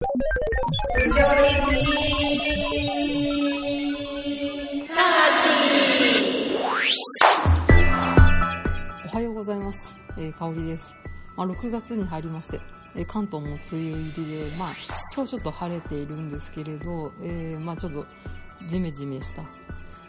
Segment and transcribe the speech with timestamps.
[0.00, 0.04] お
[9.12, 9.96] はようございます。
[10.16, 10.94] えー、香りです。
[11.36, 12.60] まあ、6月に入りまして、
[12.94, 14.74] えー関東も梅雨入りで、まあ、
[15.12, 18.06] 今日ちょっと晴れているんですけれど、えーまあちょっと
[18.68, 19.42] ジメジメした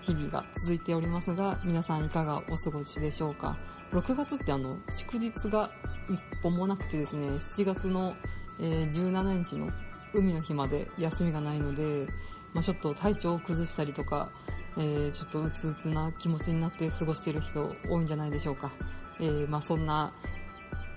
[0.04, 3.58] 日々が続いておりますが、皆さんいかがお過ごしでしょうか。
[3.92, 5.72] 6月ってあの、祝日が
[6.08, 8.16] 一本もなくてですね、7月の、
[8.60, 9.70] えー17日の
[10.14, 12.08] 海の日まで休みがないので、
[12.54, 14.32] まあ、ちょっと体調を崩したりとか、
[14.78, 18.72] えーちょっとうつうつな気持ちになって過ごしている人多いんじゃないでしょうか。
[19.20, 20.14] えーまあそんな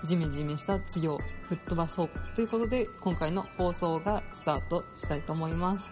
[0.05, 5.89] ジメジメした梅雨を吹っ飛ばそうということで、今回の放送がスタートしたいと思います。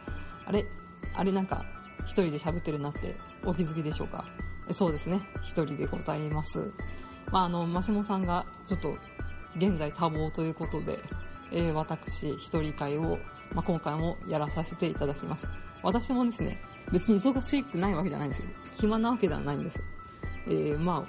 [0.47, 0.67] あれ
[1.15, 1.65] あれなんか、
[2.07, 4.25] 一人で喋ってるなってお気づきでしょうか？
[4.73, 5.21] そうですね。
[5.43, 6.73] 一人でございます。
[7.31, 8.97] まああの、マシモさんがちょっと
[9.57, 10.99] 現在多忙ということで、
[11.53, 13.19] えー私一人会を、
[13.53, 15.47] まあ、今回もやらさせていただきます。
[15.83, 16.61] 私もですね、
[16.93, 18.49] 別に忙しくないわけじゃないんですよ。
[18.77, 19.83] 暇なわけではないんです。
[20.47, 21.07] えーま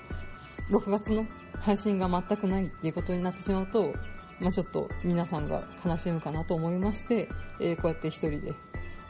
[0.70, 1.26] あ、6月の
[1.60, 3.94] 配信が全くないっていうことになってしまうと、
[4.40, 8.54] まあちょっと皆さんが悲しむかなと思いまして、えーこうやって一人で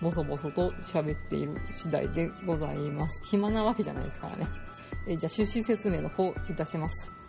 [0.02, 3.22] ボソボソと喋っている次第でございます。
[3.24, 4.48] 暇なわけじゃないですからね。
[5.08, 7.21] えーじゃあ趣旨説明の方いたします。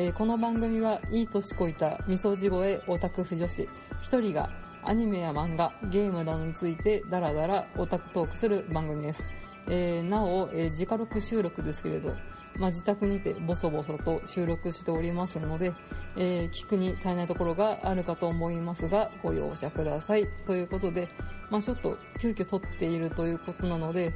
[0.00, 3.68] えーこの番組はいい年こいたみそじ声オタク婦女子
[4.00, 4.48] 一人が
[4.84, 9.28] アニメや漫画、ゲームなどについてダラダラオタクトークする番組です。
[9.68, 12.14] えーなお、えー自家録収録ですけれど、
[12.58, 15.72] まあ、自宅にてボソボソと収録しておりますので、
[16.16, 20.28] えー聞くに足りないところがあるかと思いますが、ご容赦ください。
[20.46, 21.08] ということで、
[21.50, 24.14] まあ、ちょっと急遽撮っているということなので、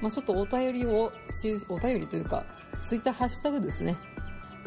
[0.00, 1.12] まあ、ちょっとお便りを、
[1.68, 2.46] お便りというか、
[2.88, 3.94] ツイッターハッシュタグですね。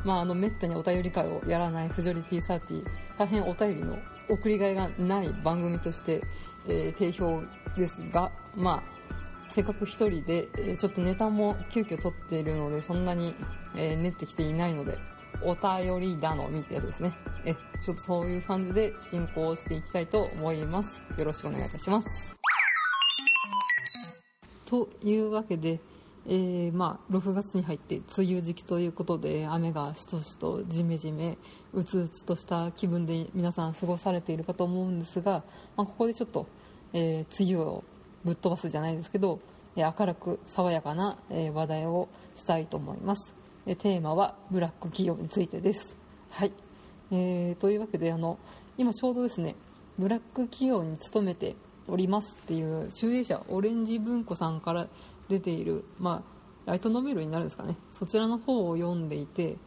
[0.03, 2.85] まあ、あの、めったにお便り会をやらないフジョリティサーティ、
[3.17, 3.97] 大変お便りの
[4.30, 6.21] 送りがいがない番組として、
[6.67, 7.41] えー定評
[7.77, 13.35] ですが、まあ、せっかく一人で、えーちょっとネタも急遽撮っているので、そんなに、
[13.75, 14.97] えー練ってきていないので、
[15.44, 17.13] お便りだの見てですね。
[17.45, 21.01] え、ちょっとそういう感じで進行していきたいと思います。
[21.17, 22.38] よろしくお願いいたします。
[24.66, 25.79] というわけで、
[26.28, 31.38] えーまあ、6月に入って梅雨時期ということで雨がしとしとじめじめ
[31.74, 35.44] うつうつとした気分で皆さん過ごされているかと思うんですが、
[35.76, 36.48] まあ、ここでちょっと、
[36.94, 37.84] えー梅雨を
[38.24, 39.40] ぶっ飛ばすじゃないですけど、
[39.76, 43.34] えー明るく爽やかな、えー話題をしたいと思います、
[43.66, 45.96] えーテーマはブラック企業についてです。
[46.30, 46.52] はい、
[47.12, 48.38] えーというわけであの
[48.78, 49.56] 今ちょうどですね
[49.98, 51.56] ブラック企業に勤めて
[51.88, 54.88] おりますっていう集英社オレンジ文庫さんから
[55.31, 56.24] 出ている、ま
[56.66, 57.78] あ、ライトノベルになるんですかね。
[57.92, 59.58] そちらの方を読んでいて、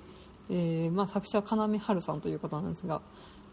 [0.50, 3.00] えーまあ、作者は要春さんという方なんですが、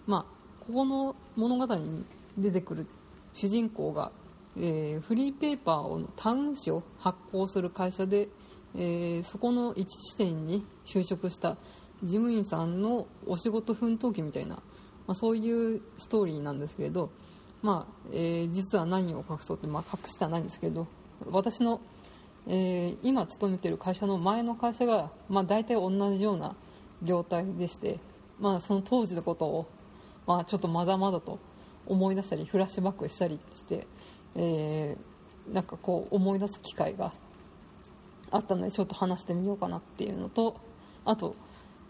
[0.05, 2.05] まあ、ここの物語に
[2.37, 2.87] 出てくる
[3.33, 4.11] 主人公が、
[4.57, 8.27] えーフリーペーパーをタウン誌を発行する会社で、
[8.75, 11.55] えーそこの一地点に就職した
[12.03, 17.09] 事務員さんのお仕事奮闘記みたいな、まあ、そういうストーリーなんですけれど、
[17.61, 20.87] まあえー実は何を隠そうって、まあ、隠してはないんですけど
[21.27, 21.79] 私の、
[22.47, 26.55] えー今勤めている会社の前の会社が、まあ、大体同じような
[27.01, 27.99] 業態でして、
[28.39, 29.67] まあ、その当時のことを、
[30.27, 31.39] まあ、ちょっとまだまだと
[31.85, 33.87] 思い出したりフラッシュバックしたりして、
[34.35, 35.11] えー
[35.49, 37.11] なんかこう思い出す機会が
[38.29, 40.55] あったのでちょっと話してみようかなっていうのと
[41.03, 41.35] あと、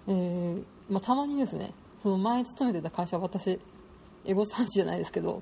[0.08, 3.60] えーまあ、たまにですねその前勤めてた会社私
[4.26, 5.42] エゴサーチじゃないですけど、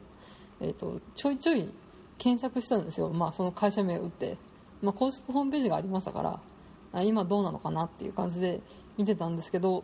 [0.60, 1.74] えー、とちょいちょい
[2.18, 4.38] 検索したんですよ、まあ、その会社名を打って、
[4.82, 6.40] まあ、公式ホームページがありましたか
[6.94, 8.62] ら今どうなのかなっていう感じで
[8.98, 9.84] 見てたんですけど、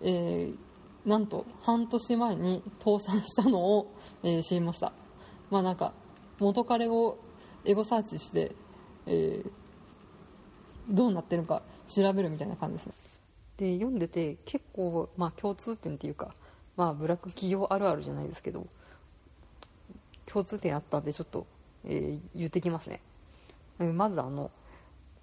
[0.00, 0.56] えー
[1.04, 3.92] なんと半年前に倒産したのを、
[4.22, 4.92] えー知りました。
[5.50, 5.94] まあなんか
[6.38, 7.18] 元彼を
[7.64, 8.54] エゴサーチして、
[9.06, 9.50] えー
[10.88, 12.92] どうなってるか調べるみたいな感じですね。
[13.56, 16.34] で読んでて結構、まあ、共通点っていうか、
[16.76, 18.66] まあ、ブラック企業あるあるじゃないですけど
[20.26, 21.46] 共通点あったんでちょっと、
[21.84, 23.00] えー言ってきますね。
[23.90, 24.50] まずあの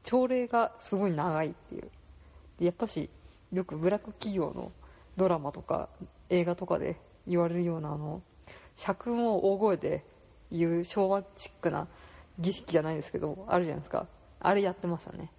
[0.04, 1.90] 朝礼がすごい長いっていう。
[2.60, 3.10] でやっぱし
[3.54, 4.72] よくブラック企業の
[5.18, 5.90] ドラマとか
[6.30, 6.98] 映画とかで
[7.28, 8.22] 言われるようなあの
[8.76, 10.06] 社訓を大声で
[10.52, 11.88] 言う昭和チックな
[12.40, 14.08] 儀式じゃないですけどあるじゃないですか。
[14.40, 15.32] あれやってましたね。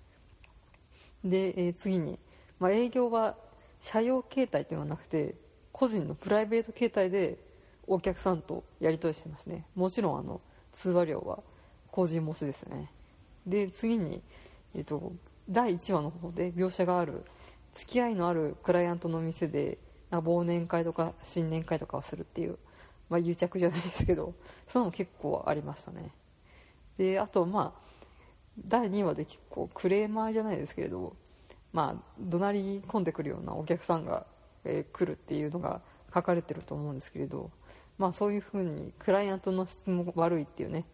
[1.25, 2.19] で、えー次に、
[2.59, 3.37] まあ、営業は
[3.81, 5.35] 社用携帯っていうのはなくて
[5.73, 7.39] 個人のプライベート携帯で
[7.87, 9.65] お客さんとやり取りしてますね。
[9.75, 10.41] もちろんあの
[10.73, 11.43] 通話料は
[11.91, 12.91] 個人模試ですね。
[13.47, 14.23] で次に、
[14.75, 15.13] えっと
[15.49, 17.25] 第1話の方で描写がある
[17.75, 19.79] 付き合いのあるクライアントの店で
[20.11, 22.59] 忘年会とか新年会とかをするっていう
[23.11, 24.35] まあ、癒着じゃないですけど
[24.67, 26.13] そういうのも結構ありましたね。
[26.97, 27.91] であとまあ
[28.67, 31.17] 第2話で結構クレーマーじゃないですけれど
[31.73, 34.27] まあ怒鳴り込んでくるようなお客さんが、
[34.65, 35.81] えー来るっていうのが
[36.15, 37.51] 書かれてると思うんですけれど
[37.99, 40.85] まあそういうふうにクライアントの質も悪いっていうね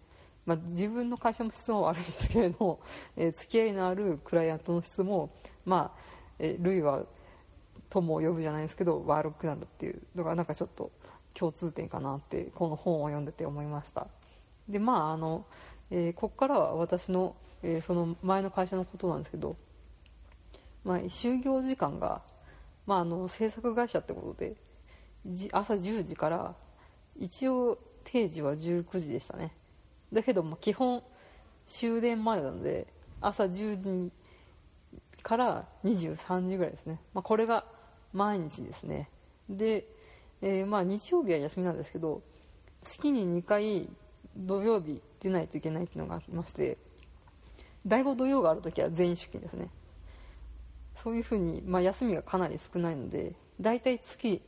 [0.46, 2.80] まあ、自分の会社も質も悪いんですけれども、
[3.16, 5.30] えー付き合いのあるクライアントの質も、
[5.64, 6.00] まあ
[6.38, 7.04] えー類は
[7.90, 10.90] 友を呼ぶじゃないですけど悪くなるっていうのがなんかちょっと
[11.34, 14.06] 共通点かなってこの本を読んでて思いました。
[14.68, 15.46] でまああの、
[15.90, 19.56] えーここからは私の、えーその前の会社のことなんですけど、
[20.84, 22.22] まあ、就業時間が、
[22.86, 24.56] まあ、あの制作会社ってことで
[25.50, 26.54] 朝10時から
[27.16, 29.52] 一応定時は19時でしたね。
[30.12, 31.02] だけど、まあ、基本
[31.66, 32.86] 終電前なので
[33.20, 34.12] 朝10時
[35.22, 37.64] から23時ぐらいですね、まあ、これが
[38.12, 39.10] 毎日ですね。
[39.48, 39.86] で、
[40.42, 42.22] えーまあ日曜日は休みなんですけど
[42.82, 43.90] 月に2回
[44.36, 46.76] 土曜日出ないといけないっていうのがありまして
[47.86, 49.68] 第5土曜があるときは全員出勤ですね。
[50.94, 54.42] そういうふうに、まあ、休みがかなり少ないので大体月、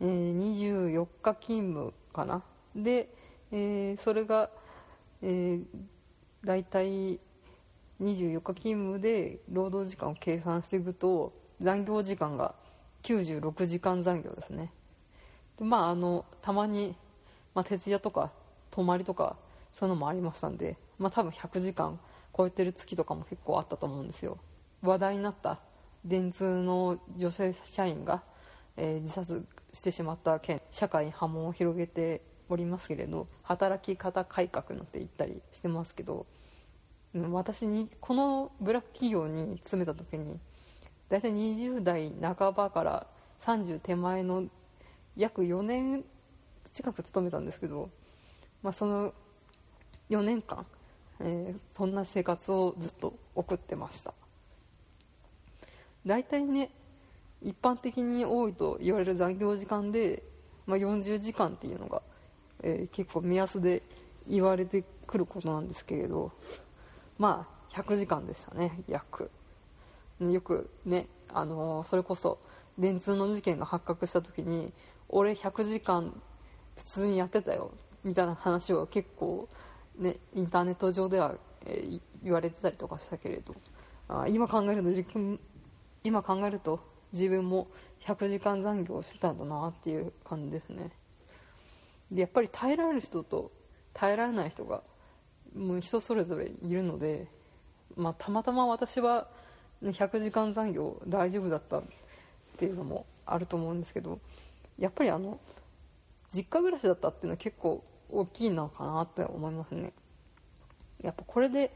[0.00, 0.38] えー
[0.92, 2.42] 24日勤務かな。
[2.74, 3.08] で、
[3.52, 4.50] えーそれが、
[5.22, 5.64] えー
[6.44, 7.18] 大体
[8.00, 12.54] 24日勤務で労働時間を計算していくと残業時間が
[13.02, 14.70] 96時間残業ですね。
[15.58, 16.94] でまああのたまに、
[17.54, 18.32] まあ、徹夜とか
[18.70, 19.36] 泊まりとか
[19.72, 21.98] そういうのもありましたんで、まあ、多分100時間
[22.36, 24.38] 超えてる月とかも結構あったと思うんですよ。
[24.82, 25.60] 話題になった
[26.04, 28.22] 電通の女性社員が、
[28.76, 36.26] えー自殺してしまった件社会に波紋を広げておりますけれど働き方改革なんて言ったりしてますけど
[37.30, 40.38] 私にこのブラック企業に勤めた時に
[41.08, 43.06] 大体20代半ばから
[43.40, 44.44] 30手前の
[45.16, 46.04] 約4年
[46.72, 47.88] 近く勤めたんですけど、
[48.62, 49.12] まあ、その
[50.10, 50.66] 4年間、
[51.20, 54.12] えーそんな生活をずっと送ってました。
[56.04, 56.70] 大体ね
[57.42, 60.22] 一般的に多いと言われる残業時間で、
[60.66, 62.02] まあ、40時間っていうのが、
[62.64, 63.82] えー結構目安で
[64.26, 66.32] 言われてくることなんですけれど
[67.18, 69.30] まあ100時間でしたね約。
[70.20, 72.38] よくね、あのーそれこそ
[72.78, 74.72] 電通の事件が発覚した時に
[75.08, 76.20] 俺100時間
[76.76, 77.72] 普通にやってたよ
[78.02, 79.48] みたいな話を結構、
[79.98, 81.34] ね、インターネット上では、
[81.66, 83.54] えー言われてたりとかしたけれど
[84.08, 85.38] あ今考えると自分
[86.04, 86.80] 今考えると
[87.12, 87.68] 自分も
[88.00, 90.90] 100時間残業してたんだなっていう感じですね。
[92.14, 93.50] でやっぱり耐えられる人と
[93.92, 94.82] 耐えられない人が
[95.54, 97.28] もう人それぞれいるので、
[97.96, 99.28] まあ、たまたま私は、
[99.82, 101.82] 100時間残業大丈夫だったっ
[102.56, 104.18] ていうのもあると思うんですけど
[104.78, 105.38] やっぱりあの
[106.32, 109.92] 実家暮らしだったっていうのは結構大きいのかなって思いますね。
[111.02, 111.74] やっぱこれで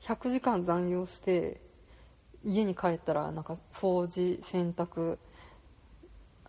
[0.00, 1.60] 100時間残業して
[2.44, 5.18] 家に帰ったらなんか掃除洗濯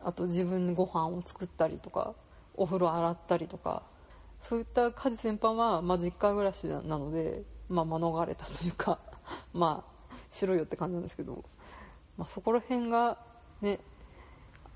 [0.04, 2.16] あと自分でご飯を作ったりとか
[2.58, 3.84] お風呂洗ったりとか
[4.40, 9.00] そういった家事全般は、まあ、実家暮らしなので、まあ、免れたというか
[9.54, 11.44] まあしろよって感じなんですけど、
[12.18, 13.18] まあ、そこら辺が
[13.62, 13.80] ね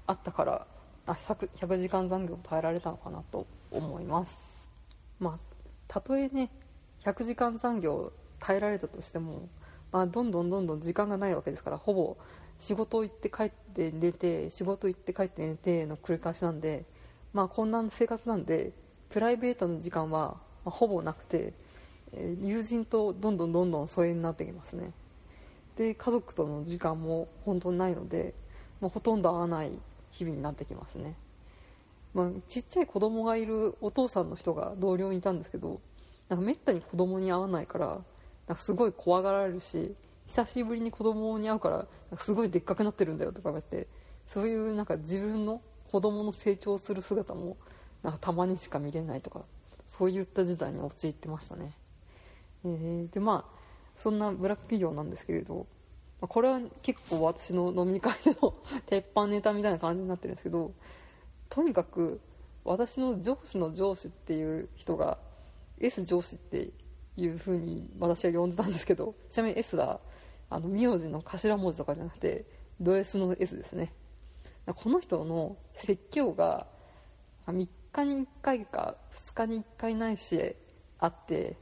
[0.08, 0.68] あったから
[1.06, 4.40] あ100時間残業耐えられたのかなと思います。
[5.20, 5.40] まあ
[5.88, 6.52] たとえね
[7.02, 9.50] 100時間残業耐えられたとしても、
[9.92, 12.18] まあ、どんどんどんどん時間がないわけですからほぼ
[12.58, 16.86] 仕事行って帰って寝て仕事行って帰って寝ての繰り返しなんで、
[17.34, 18.72] まあ、こんな生活なんで
[19.10, 21.54] プライベートの時間は、ほぼなくて、
[22.14, 24.92] 友人とどんどんどんどん疎遠になってきますね。
[25.80, 28.34] で家族との時間も本当にないので、
[28.82, 29.80] まあ、ほとんど会わない
[30.12, 31.16] 日々になってきますね、
[32.14, 35.80] まあ、ちっちゃい子供がいるお父さんの人が同僚にいたんですけど
[36.28, 39.96] なんかめったに子供に会わないからなんかすごい怖がられるし
[40.28, 43.88] 久しぶりに子供に会うからすごいでっかくなってるんだよとか言われて
[44.28, 47.58] そういうなんか自分の子供の成長する姿も
[48.04, 49.44] なんかたまにしか見れないとか
[49.88, 51.76] そういった時代に陥ってましたね、
[52.64, 53.60] えーでまあ
[53.96, 55.68] そんなブラック企業なんですけれど
[56.22, 58.54] これは結構私の飲み会での
[58.88, 60.74] 鉄板ネタみたいな感じになってるんですけど
[61.50, 62.22] とにかく
[62.64, 65.18] 私の上司の上司っていう人が
[65.80, 66.72] S 上司って
[67.18, 70.00] いう風に私は呼んでたんですけどちなみに S は
[70.50, 72.46] あの名字の頭文字とかじゃなくて
[72.80, 73.94] ド S の S ですね。
[74.74, 76.68] この人の説教が
[77.48, 78.96] 3日に1回か
[79.30, 80.56] 2日に1回ないし
[81.00, 81.58] あって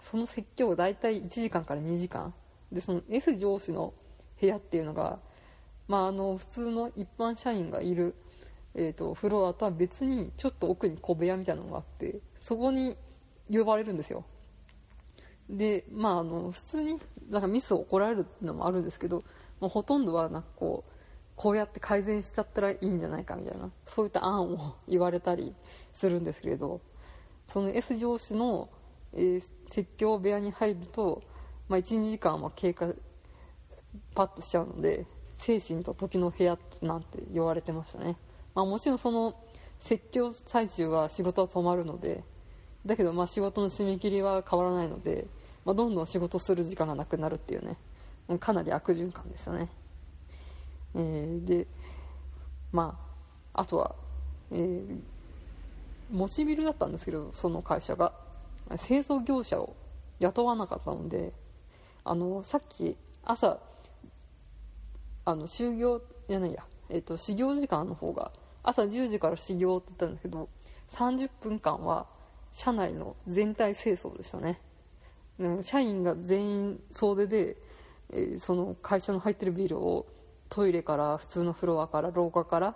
[0.00, 2.34] その説教が大体1時間から2時間。
[2.72, 3.94] でその S 上司の
[4.40, 5.20] 部屋っていうのが、
[5.86, 8.16] まあ、あの普通の一般社員がいる
[8.74, 12.96] えーと、フロアとは別にちょっと奥に小部屋みたいなのがあってそこに
[13.50, 14.24] 呼ばれるんですよ。
[15.48, 19.22] でまああの普通になんかミスを怒られるのもあるんですけど、
[19.60, 20.93] まあ、ほとんどはなんかこう
[21.36, 25.54] こうやって改善しちゃったらいいんじゃないかみたいなそういった案を言われたり
[25.92, 26.80] するんですけれど
[27.48, 28.68] その S 上司の、
[29.12, 31.22] えー、説教部屋に入ると、
[31.68, 32.94] まあ、12時間は経過
[34.14, 35.06] パッとしちゃうので
[35.38, 38.16] 精神と時の部屋なんて言われてましたね。
[38.54, 39.34] まあ、もちろんその
[39.80, 42.24] 説教最中は仕事は止まるので
[42.86, 45.26] だけどまあ仕事の締め切りは変わらないので、
[45.64, 47.76] まあ、どんどん仕事する時間がなくなるっていうね
[48.38, 49.68] かなり悪循環でしたね、
[50.94, 51.66] えー、で
[52.72, 52.98] ま
[53.52, 53.94] ああとは、
[54.50, 55.00] えー、
[56.10, 58.24] 持ちビルだったんですけどその会社が。
[58.78, 59.76] 製造業者を
[60.20, 61.32] 雇わなかったので
[62.04, 63.58] あのさっき朝
[65.24, 68.32] あの就業じゃないや、えーと始業時間の方が
[68.62, 70.48] 朝10時から始業って言ったんですけど
[70.90, 72.06] 30分間は
[72.52, 74.60] 社内の全体清掃でしたね。
[75.62, 77.56] 社員が全員総出で、
[78.12, 80.06] えー、その会社の入ってるビルを
[80.54, 82.74] トイレから普通のフロアから廊下から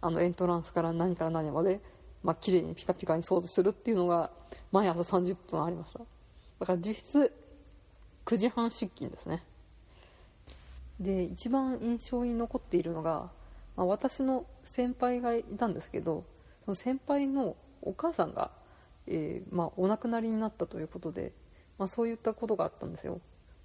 [0.00, 1.80] あのエントランスから何から何まで、
[2.22, 4.30] まあ綺麗にピカピカに掃除するっていうのが
[4.72, 6.00] 毎朝30分ありました。
[6.60, 7.32] だから実質
[8.26, 9.42] 9時半出勤ですね。
[10.98, 13.30] で一番印象に残っているのが
[13.80, 16.24] まあ、私の先輩がいたんですけど
[16.66, 18.50] その先輩のお母さんが、
[19.06, 21.32] えー、まあ、お亡くなりになったということで、
[21.78, 23.22] まあ、そういったことがあったんですよ。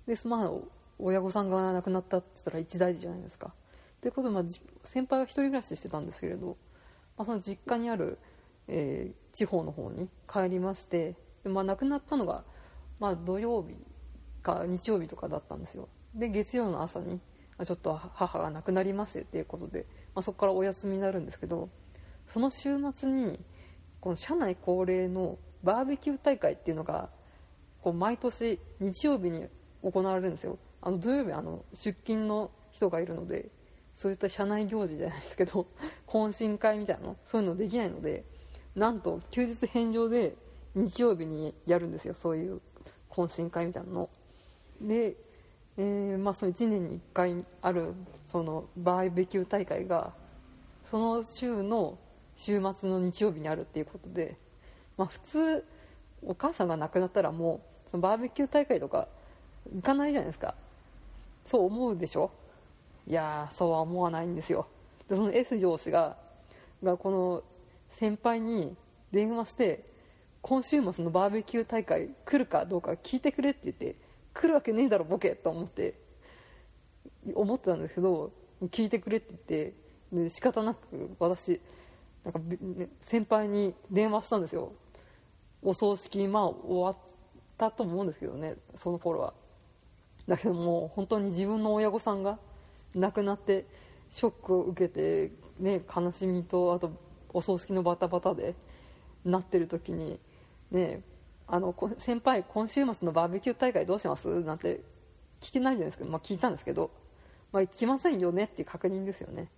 [0.08, 0.52] で、まあ、
[1.00, 3.54] 親御さんが亡くなったって言ったら一大事じゃないですか。
[4.02, 4.44] ということで、まあ、
[4.84, 6.58] 先輩は一人暮らししてたんですけれど、
[7.18, 8.20] まあ、その実家にある、
[8.68, 12.44] えー、地方の方に帰りましてで、まあ、亡くなったのが、
[13.00, 13.78] まあ、土曜日
[14.42, 15.90] か日曜日とかだったんですよ。
[16.14, 17.20] で月曜の朝に
[17.66, 19.86] ちょっと母が亡くなりましてっていうことで
[20.16, 21.70] まあ、そこからお休みになるんですけど
[22.28, 23.40] その週末に
[24.00, 27.10] この社内恒例のバーベキュー大会っていうのが
[27.82, 29.46] こう毎年日曜日に
[29.84, 30.58] 行われるんですよ。
[30.86, 33.50] あの土曜日あの出勤の人がいるので
[33.96, 35.66] そういった社内行事じゃないですけど
[36.08, 38.24] 懇親会みたいなのそういうのできないので
[38.76, 40.36] なんと休日返上で
[40.76, 42.62] 日曜日にやるんですよそういう
[43.10, 44.10] 懇親会みたいなの。
[44.80, 45.16] で、
[45.78, 47.94] えーまあ、その1年に1回ある
[48.28, 50.14] そのバーベキュー大会が
[50.84, 51.98] その週の
[52.36, 54.38] 週末の日曜日にあるっていうことで、
[54.98, 55.66] まあ、普通
[56.22, 59.08] お母さんが亡くなったらもうそのバーベキュー大会とか
[59.74, 60.56] 行かないじゃないですか。
[61.46, 62.32] そう思うでしょ？
[63.08, 64.68] いやそうは思わないんですよ。
[65.08, 66.18] でその S 上司が
[66.84, 67.44] がこの
[67.92, 68.76] 先輩に
[69.12, 69.86] 電話して
[70.42, 73.96] 今週末のバーベキュー大会来るかどうか聞いてくれって言って
[74.34, 75.96] 来るわけねえだろボケと思って
[77.34, 78.32] 思ってたんですけど
[78.64, 81.62] 聞いてくれって言ってで仕方なく私
[82.24, 82.40] なんか
[83.02, 84.74] 先輩に電話したんですよ。
[85.62, 86.98] お葬式まあ終わっ
[87.58, 89.34] たと思うんですけどねその頃は。
[90.28, 92.40] だけどもう本当に自分の親御さんが
[92.94, 93.66] 亡くなって
[94.10, 96.92] ショックを受けて、ね、悲しみとあと
[97.34, 98.56] お葬式のバタバタで
[99.24, 100.20] なってる時に
[100.72, 101.02] ね
[101.48, 104.42] あの先輩今週末のバーベキュー大会どうします？
[104.42, 104.82] なんて
[105.42, 106.92] 聞けないじゃないですか、まあ、聞いたんですけど
[107.52, 109.50] まあ、来ませんよねっていう確認ですよね。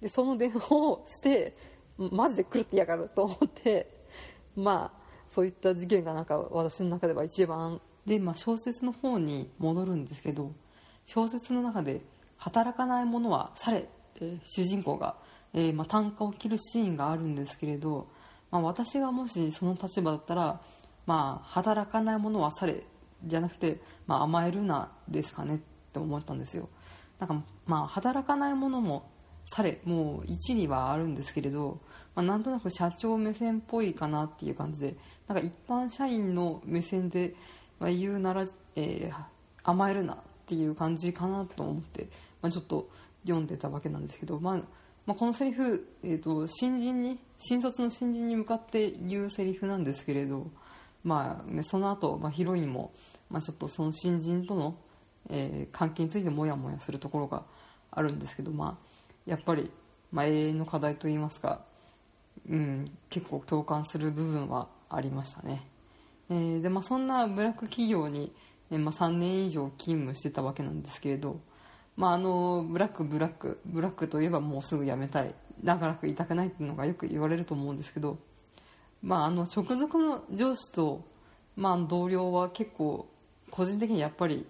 [0.00, 1.54] でその電話をして
[1.98, 4.06] マジで来るって嫌がると思って
[4.56, 10.52] まあそういった事件がなんか私の中では一番で、まあ、小説の方に戻るんですけど
[11.06, 12.02] 小説の中で
[12.36, 13.82] 「働かない者はされ」っ
[14.14, 15.16] て主人公が、
[15.52, 18.08] えー、まあ、単価を切るシーンがあるんですけれど、
[18.50, 20.60] まあ、私がもしその立場だったら、
[21.06, 22.84] まあ、働かない者はされ
[23.24, 25.58] じゃなくて、まあ、甘えるなですかねっ
[25.92, 26.68] て思ったんですよ。
[27.18, 29.08] なんかまあ働かないものも
[29.46, 31.80] されもう一理はあるんですけれど、
[32.14, 34.96] まあ、なんとなく社長目線っぽいかなっていう感じで
[35.28, 37.34] なんか一般社員の目線で、
[37.78, 39.24] まあ、言うなら、えー、
[39.62, 40.16] 甘えるなっ
[40.46, 42.08] ていう感じかなと思って、
[42.42, 42.88] まあ、ちょっと
[43.24, 44.56] 読んでたわけなんですけど、まあ
[45.06, 50.50] まあ、このセリフ、えーと、新人に新卒の新人に向かって言うセリフなんですけれど、
[51.02, 52.92] まあ、その後、まあヒロインも、
[53.30, 54.76] まあ、ちょっとその新人との
[55.30, 57.44] えー、関係についてモヤモヤするところが
[57.90, 59.70] あるんですけど、まあ、やっぱり、
[60.12, 61.62] まあ、永遠の課題といいますか、
[62.48, 65.66] うん、結構共感する部分はありましたね、
[66.30, 68.32] えー、でまあ、そんなブラック企業に、
[68.70, 71.40] えー、まあ、3年以上勤務してたわけなんですけれど、
[71.96, 75.34] まあ、あのブラックブラックブラックといえばもうすぐ辞めたい。
[75.62, 78.18] 長らくいたくないっていうのがよく言われると思うんですけど、
[79.02, 81.04] まあ、あの直属の上司と、
[81.56, 83.08] まあ、同僚は結構
[83.50, 84.46] 個人的にやっぱり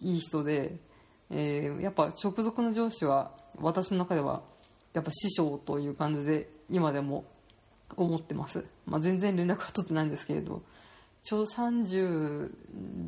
[0.00, 0.76] いい人で、
[1.30, 4.42] えー、やっぱ直属の上司は私の中では
[4.94, 7.24] やっぱ師匠という感じで今でも
[7.96, 10.62] 思ってます、まあ、全然連絡は取ってないんですけれど
[11.28, 12.50] ちょうど30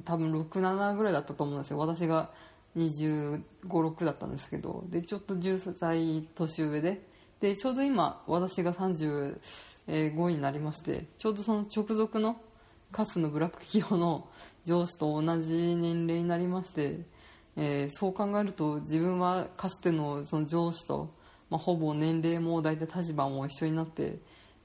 [0.05, 1.79] 多分67ぐらいだったと思うんですよ。
[1.79, 2.29] 私が
[2.77, 7.03] 2 5 6だったんですけどでちょっと10歳年上で。
[7.41, 9.39] でちょうど今私が35
[9.89, 12.39] 位になりましてちょうどその直属の
[12.93, 14.29] カスのブラック企業の
[14.67, 16.99] 上司と同じ年齢になりまして、
[17.57, 21.09] えーそう考えると自分はかつてのその上司と、
[21.49, 24.19] まあ、ほぼ年齢も大体立場も一緒になって、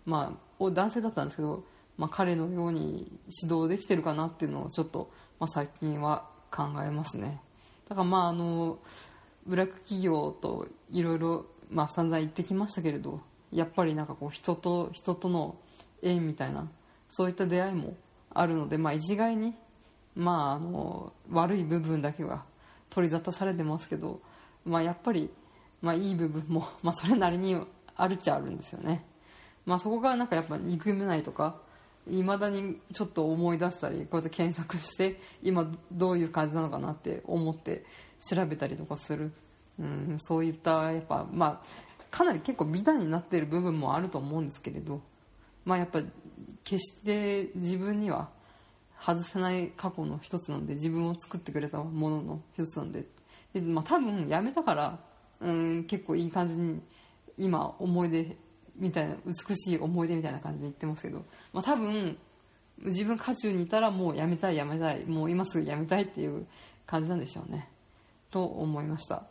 [0.06, 1.64] まあ、男性だったんですけど、
[1.98, 3.12] まあ、彼のように
[3.42, 7.42] 指導できてるかなっていうのをちょっと、まあ、最近は考えますね。
[7.88, 8.80] だからまああの
[9.46, 11.46] ブラック企業といろいろ
[11.90, 13.22] 散々言ってきましたけれど
[13.52, 15.56] やっぱりなんかこう人と人との
[16.02, 16.68] 縁みたいな
[17.10, 17.96] そういった出会いも
[18.34, 19.54] あるので、まあ、一概に、
[20.16, 22.44] まあ、あの悪い部分だけは
[22.90, 24.20] 取り沙汰されてますけど、
[24.66, 25.32] まあ、やっぱり、
[25.82, 27.56] まあ、いい部分も、まあ、それなりに
[27.96, 29.06] あるっちゃあるんですよね、
[29.66, 31.62] まあ、そこがなんかやっぱ憎めないとか
[32.10, 37.86] いまだにちょっと思い出したりこうやって検索して今どういう感じなのかなって思って
[38.30, 39.32] 調べたりとかする、
[39.80, 45.02] うん、そういったやっぱまあかなり結構美談になっている部分もあると思うんですけれど。
[45.66, 46.02] まあやっぱ
[46.64, 48.30] 決して自分には
[49.00, 53.06] 外せない過去の一つなんで自分を作ってくれたものの一つなんで。
[53.54, 55.00] で、まあ、多分やめたから、
[55.42, 56.82] うん、結構いい感じに
[57.38, 58.38] 今思い出
[58.78, 62.18] みたいな美しい思い出みたいな感じで言ってますけど、まあ、多分
[62.84, 66.46] 自分渦中にいたらもうやめたいやめたいもう今すぐやめたいっていう
[66.86, 67.70] 感じなんでしょうね。
[68.32, 69.24] と思いました。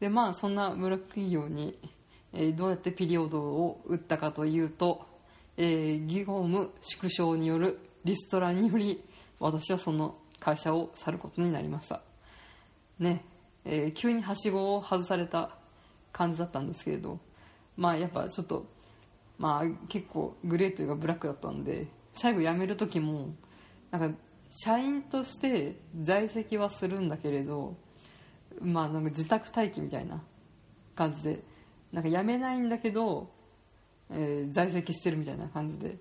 [0.00, 1.78] でまあそんなブラック企業に、
[2.32, 5.04] えーどうやってピリオドを打ったかというと、
[5.56, 9.04] えー業務縮小によるリストラにより
[9.38, 12.00] 私はその会社を去ることになりました。
[12.98, 13.24] ね、
[13.66, 15.50] えー急にはしごを外された
[16.12, 17.18] 感じだったんですけれど。
[17.80, 18.66] まあやっぱちょっと
[19.38, 23.30] まあ結構グレーというかブラックだったんで最後辞める時も
[23.90, 24.18] なんか
[24.50, 27.74] 社員として在籍はするんだけれど
[28.60, 30.22] まあなんか自宅待機みたいな
[30.94, 31.40] 感じで
[31.90, 33.30] なんか辞めないんだけど、
[34.10, 35.96] えー在籍してるみたいな感じで。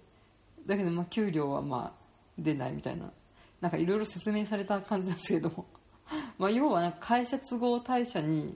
[0.65, 2.03] だけどまあ給料はまあ
[2.37, 3.11] 出ないみたいな。
[3.59, 5.65] なんかいろいろ説明された感じなんですけど
[6.37, 8.55] まあ要はなんか会社都合退社に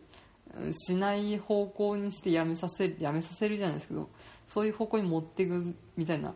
[0.71, 4.09] しない方向にして辞めさせる辞めさせるじゃないですけど
[4.47, 6.33] そういう方向に持っていくみたいな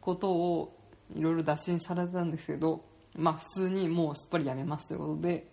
[0.00, 0.76] ことを
[1.14, 2.84] いろいろ打診されたんですけど
[3.14, 5.46] まあ普通にもうすっぱり辞めますということで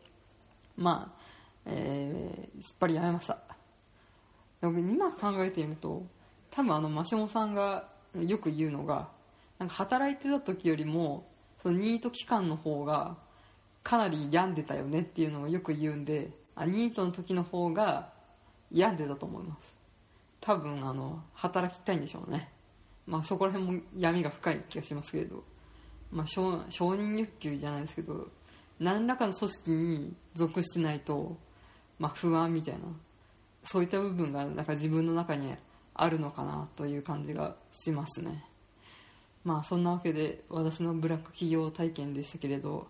[0.78, 1.22] まあ、
[1.66, 3.38] えーすっぱり辞めました。
[4.62, 6.06] でも今考えてみると
[6.52, 9.10] 多分あのマシモさんがよく言うのが
[9.60, 11.28] なんか働いてた時よりも
[11.62, 13.18] そのニート期間の方が
[13.84, 18.10] かなり病んでたよねっていうのをよく言うんであニートの時の方が
[18.72, 19.76] 病んでたと思います。
[20.42, 22.50] 多分あの働きたいんでしょうね。
[23.08, 25.44] まあそこら辺も闇が深い気がしますけれど、
[26.12, 28.28] まあ、承承認欲求じゃないですけど
[28.80, 31.38] 何らかの組織に属してないと、
[32.00, 32.82] まあ、不安みたいな
[33.64, 35.54] そういった部分がなんか自分の中に
[35.94, 38.46] あるのかなという感じがしますね。
[39.44, 42.88] まあそんなわけで私のブラック企業体験でしたけれど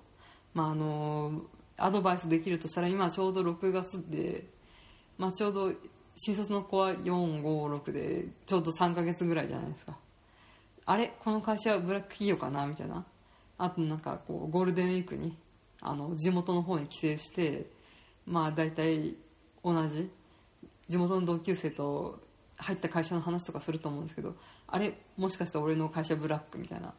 [0.54, 1.42] まああの
[1.78, 4.46] アドバイスできるとしたら今ちょうど6月で、
[5.18, 5.74] まあ、ちょうど
[6.16, 9.98] 新卒の子は456でちょうど3ヶ月ぐらいじゃないですか。
[10.86, 11.14] あれ？
[11.24, 12.66] この会社はブラック企業かな？
[12.68, 13.06] みたいな。
[13.58, 15.38] あとなんかこうゴールデンウィークに
[15.82, 17.66] あの地元の方に帰省して
[18.26, 19.16] まあ大体
[19.64, 20.10] 同じ
[20.88, 22.22] 地元の同級生と
[22.58, 24.36] 入った会社の話とかすると思うんですけど
[24.68, 24.94] あれ？
[25.18, 26.94] もしかしたら俺の会社ブラックみたいな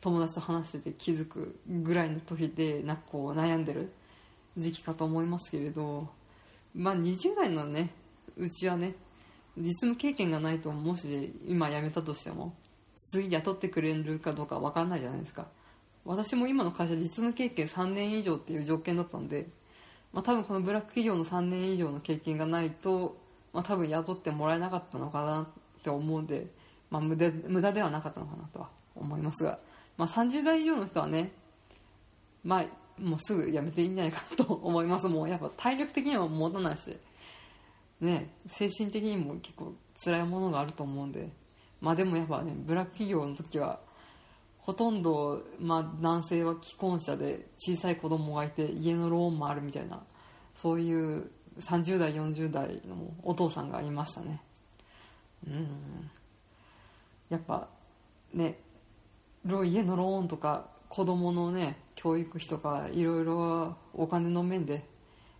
[0.00, 3.92] 友達と話してて気づくぐらいの時でなんかこう悩んでる
[4.56, 6.08] 時期かと思いますけれど
[6.74, 7.90] まあ20代のね
[8.36, 8.94] うちはね
[9.56, 12.54] 実務経験がないともし今辞めたとしても
[12.96, 15.46] 次雇ってくれるかどうか分かんないじゃないですか。
[16.04, 19.48] 私も今の会社実務経験3年以上っていう条件だったんで、
[20.12, 23.16] まあ、多分このブラック企業の3年以上の経験がないと、
[23.54, 25.46] まあ、多分雇ってもらえなかったのかなっ
[25.82, 26.48] て思うんで、
[26.90, 29.58] まあ、無駄無駄ではなかったのかなとは思いますが、
[29.96, 31.32] まあ、30代以上の人はね
[32.44, 32.64] まあ
[32.98, 35.08] もうすぐ辞めていいんじゃないかなと思います。
[35.08, 36.96] もうやっぱ体力的には持たないし。
[38.00, 41.30] ね精神的にも結構辛いものがあると思うんで。
[41.80, 43.80] まあでもやっぱねブラック企業の時は
[44.58, 50.02] ほとんど、まあ、男性は既婚者で小さい子供がいて家のローンもあるみたいな
[50.54, 51.30] そういう
[51.60, 54.40] 30代40代のお父さんがいましたね。
[55.46, 56.10] うん。
[57.28, 57.68] やっぱ
[58.32, 58.58] ね
[59.44, 64.84] 家のローンとか子供のね教育費とかいろいろお金の面で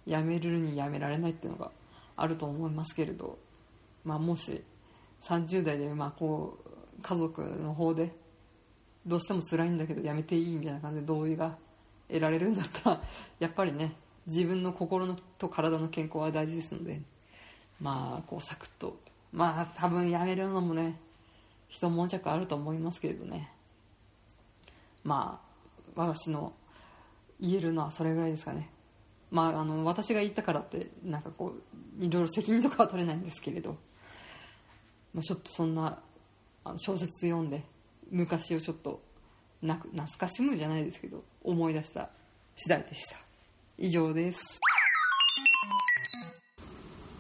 [0.07, 1.71] やめるにやめられないっていうのが
[2.17, 3.39] あると思いますけれど、
[4.05, 4.63] まあ、もし
[5.23, 6.59] 30代でまあこ
[6.99, 8.13] う家族の方で
[9.07, 11.57] どうしても辛いんだけどやめていいみたいな感じで同意が
[12.09, 13.03] 得られるんだったら
[13.39, 17.01] やっぱりね自分の心のと体の健康は大事ですので
[17.81, 18.99] まあこうサクッと。
[19.33, 20.97] まあ多分やめるのもね
[21.69, 23.51] 一悶着あると思いますけれどね。
[25.05, 26.53] まあ私の
[27.41, 28.71] 言えるのはそれぐらいですかね。
[29.31, 31.55] まああの私が言ったからってなんかこ
[32.01, 33.77] ういろいろ責任とかは取れないんですけれど、
[35.13, 35.99] まあ、ちょっとそんな
[36.77, 37.63] 小説読んで
[38.11, 39.03] 昔をちょっと
[39.63, 42.11] なく懐かしむじゃないですけど思い出した
[42.57, 43.17] 次第でした。
[43.77, 44.41] 以上です。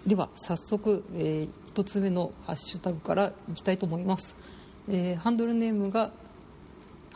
[0.06, 4.36] では早速、えー、1つ目のハッシュタグからいきたいと思います、
[4.86, 6.12] えー、ハンドルネームが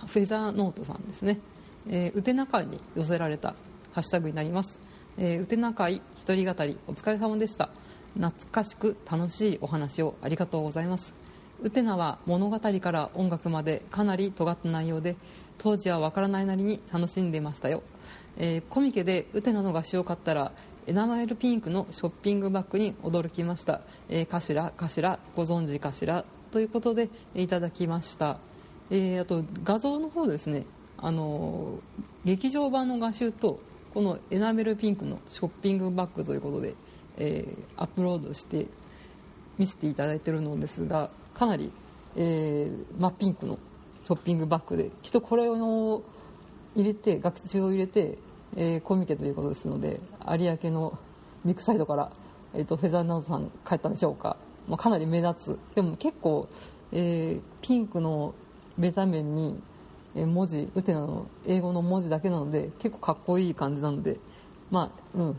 [0.07, 1.41] フェザーノートさんですね、
[1.89, 3.55] えー、うてな会に寄せられた
[3.93, 4.79] ハッシュタグになります、
[5.17, 7.71] えー、うてな会一人語りお疲れ様でした。
[8.19, 11.13] 懐かしく楽しいお話をありがとうございます。
[11.61, 15.17] ウテナは物語から音楽までかなり尖った内容で
[15.59, 17.83] 当時は分からないなりに楽しんでましたよ、
[18.37, 20.53] えー、コミケでウテナの菓子を買ったら
[20.87, 28.39] エナマイルピンクのショッピングバッグに驚きました、えー、かしらかしらご存知かしらということでいただきました、
[28.91, 30.67] えー、あと画像の方ですね。
[30.97, 31.79] あの
[32.25, 33.61] 劇場版の画集と
[33.95, 36.75] このエナメルピンクのショッピングバッグということで、
[37.17, 38.67] えー、アップロードして
[39.59, 41.73] 見せていただいているのですがかなり、
[42.17, 43.59] えー、真っピンクの
[44.05, 46.03] ショッピングバッグできっとこれを
[46.75, 48.19] 入れて学習を入れて、
[48.57, 50.99] えー、コミケということですので有明の
[51.45, 52.13] ビッグサイドから、
[52.55, 55.59] えーと、フェザーナウトさん帰ったんでしょうか、まあ、かなり目立つ。
[55.75, 56.49] でも結構、
[56.93, 58.35] えー、ピンクの
[58.79, 59.61] ベタ面に
[60.15, 64.19] 文字ウテナの英語の文字だけなので結構かっこいい感じなので
[64.71, 65.37] まあうん。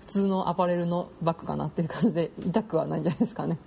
[0.00, 3.58] 普通のアパレルのバッグかなっていう感じで痛くはないんじゃないですかね。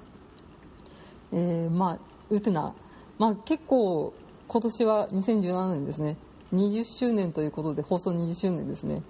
[1.31, 2.75] えー、まあウテナ、
[3.17, 4.13] まあ、結構
[4.47, 6.17] 今年は2017年ですね。
[6.53, 9.01] 20周年ということで放送20周年ですね、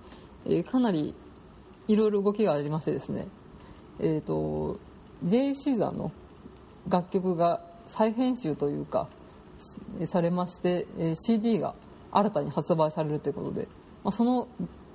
[0.45, 1.13] えー、かなり
[1.87, 3.27] いろいろ動きがありましてですね。
[3.99, 4.79] えっ、ー、と
[5.23, 6.11] J シーザーの
[6.87, 9.09] 楽曲が再編集というか
[10.05, 11.75] されまして、CD が
[12.11, 13.67] 新たに発売されるということで、
[14.03, 14.47] まあ、その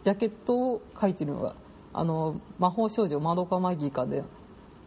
[0.04, 1.54] ジャケットを書いているのが
[1.92, 4.24] あの魔法少女マドカマギカで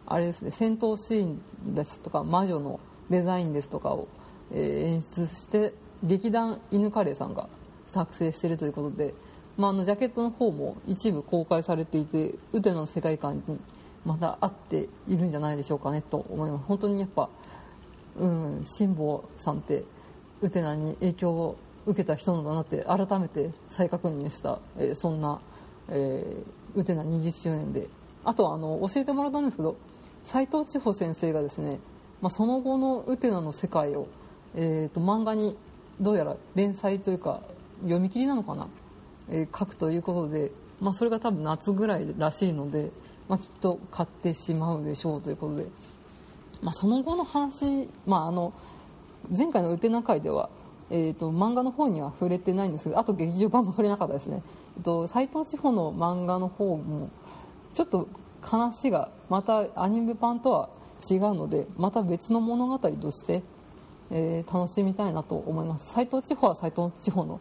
[0.06, 4.08] あれですね戦闘シーンですとか魔女のデザインですとかを、
[4.52, 7.48] 演出して劇団犬カレーさんが
[7.86, 9.14] 作成しているということで、
[9.56, 13.60] まあ、あのジャケットの方も一部公開されていてウテの世界観に
[14.04, 16.64] また合っているんじゃないでしょうかねと思います。
[16.64, 17.28] 本当にやっぱ
[18.16, 19.84] うん辛坊さんって
[20.40, 25.40] ウテナに影響を受けた人なんだなって改めて再確認した、えー、そんな、
[25.88, 27.88] えー、ウテナ20周年で。
[28.24, 29.76] あとあの教えてもらったんですけど
[30.24, 31.78] 斎藤千穂先生がですね、
[32.20, 34.08] まあ、その後のウテナの世界を、
[34.54, 35.58] えーと、漫画に
[36.00, 37.42] どうやら連載というか
[37.82, 38.68] 読み切りなのかな、
[39.28, 40.50] えー、書くということで、
[40.80, 42.90] まあ、それが多分夏ぐらいらしいので、
[43.28, 45.66] まあ、きっと買ってしまうでしょうということで、
[46.64, 48.54] まあ、その後の話、まあ、あの
[49.30, 50.48] 前回のウテナ会では、
[50.90, 54.42] えーと、漫画の方には触れてないんですけどあと劇場版も触れなかったですね、
[54.78, 57.10] えーと、斎藤千穂の漫画の方も
[57.74, 58.08] ちょっと
[58.40, 60.70] 話がまたアニメ版とは
[61.10, 63.42] 違うのでまた別の物語として、
[64.10, 65.92] えー、楽しみたいなと思います。
[65.92, 67.40] 斎藤地方は斎藤地方の、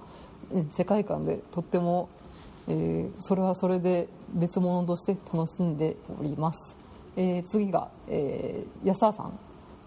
[0.51, 2.09] うん、世界観でとっても、
[2.67, 6.75] えー、それはそれで別物として楽しんでおります、
[7.15, 9.39] えー、次が、えー、安田さん、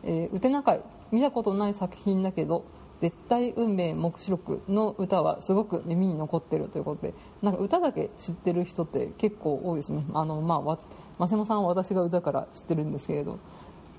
[0.04, 0.80] えー、うてな会
[1.12, 2.64] 見たことない作品だけど
[3.00, 10.04] 絶対運命目視録の歌はすごく耳に残ってるということでなんか歌だけ知ってる人って結構多いですね。
[10.14, 10.78] あの、まあ、
[11.18, 13.38] 真島さんは私が歌から知ってるんですけれど、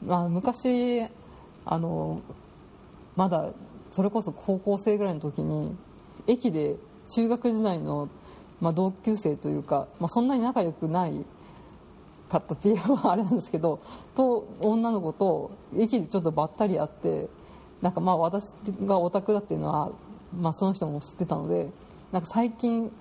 [0.03, 1.03] まあ、昔
[1.65, 2.21] あの
[3.15, 3.51] まだ
[3.91, 5.75] それこそ高校生ぐらいの時に
[6.25, 6.77] 駅で
[7.09, 8.09] 中学時代の、
[8.59, 11.25] まあ、同級生というか、まあ、そんなに仲良くない
[12.29, 13.79] かったっていうのはあれなんですけど
[14.15, 17.27] と女の子と駅でちょっとばったり会って
[17.81, 19.91] なんかまあ私がオタクだっていうのは、
[20.35, 21.69] まあ、その人も知ってたので
[22.11, 22.91] なんか最近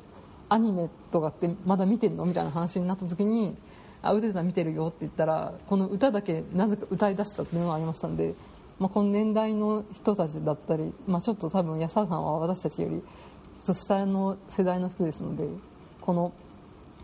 [0.48, 3.56] アニメとかってまだ見てるのみたいな話になった時に
[4.02, 8.34] 「あ腕田見てるよ」って言ったらこの歌だけなぜか歌い出したっていうのがありましたんで、
[8.78, 15.48] まあ、この年代の人たちだったり、まあ、ちょっと多分安田さんは私たちよりちょっと下の世代の人ですので
[16.00, 16.32] この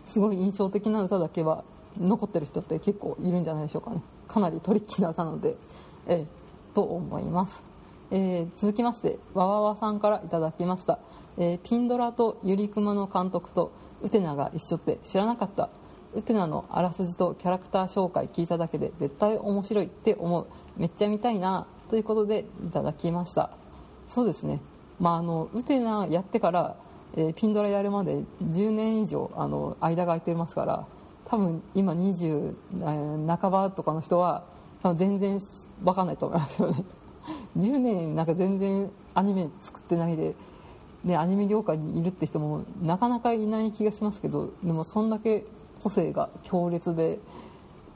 [0.05, 1.63] すごい印象的な歌だけは
[1.99, 4.01] 残ってる人って結構いるんじゃないでしょうかね。
[4.27, 5.57] かなりトリッキーな歌なので、
[6.07, 7.61] ええと思います、
[8.09, 10.97] えー、続きましてわわわさんからいただきました、
[11.37, 15.69] えー、ピンドラとゆりくまの監督とウテナが一緒って知らなかった。
[16.15, 20.47] ウテナのあらすじとキャラクター紹介聞いただけで絶対面白いって思う。
[20.77, 23.51] めっちゃ見たいなということでいただきました。
[24.07, 24.61] そうですね。
[24.99, 26.75] まああのウテナやってから
[27.15, 30.87] えー、ピンドラやるまで10年以上あの間が空いてますから
[31.25, 34.43] 多分今20、えー、半ばとかの人は
[34.95, 35.39] 全然
[35.83, 36.83] 分かんないと思いますよね。
[37.57, 40.35] 10年なんか全然アニメ作ってないで、
[41.05, 45.45] ね、アニメ業界にいるって人もなかなかいない気がしますけどでもそんだけ
[45.81, 47.19] 個性が強烈で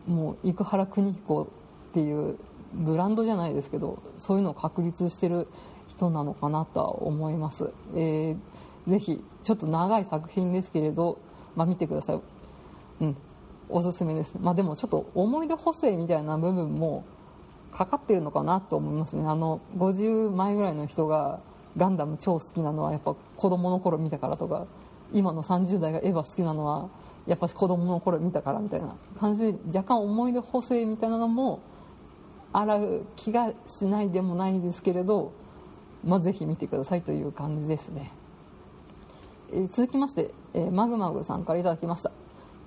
[0.07, 1.47] もう生原邦彦っ
[1.93, 2.37] ていう
[2.73, 5.49] ブランドじゃないですけどそういうのを確立してる
[5.89, 11.19] 人なのかなとは思います、えーぜひちょっと長い作品ですけれど、
[11.55, 12.21] まあ、見てください。
[13.01, 13.17] うん。
[13.69, 17.03] おすすめです、まあ、でもちょっと思い出補正みたいな部分も
[17.71, 19.27] かかってるのかなと思いますね。
[19.27, 21.39] あの50前ぐらいの人が
[21.75, 24.65] ガンダム超好きなのはやっぱ子供の頃見たからとか
[25.13, 26.89] 今の30代がエヴァ好きなのは
[27.27, 31.59] やっぱ子供の頃見たからみたいな感じで若干思い出補正みたいなのも
[32.53, 35.33] ある気がしないでもないですけれど、
[36.03, 38.11] まあ、ぜひ見てくださいという感じですね。
[39.51, 42.11] えー、続きまして、えー、マグマグさんからいただきました、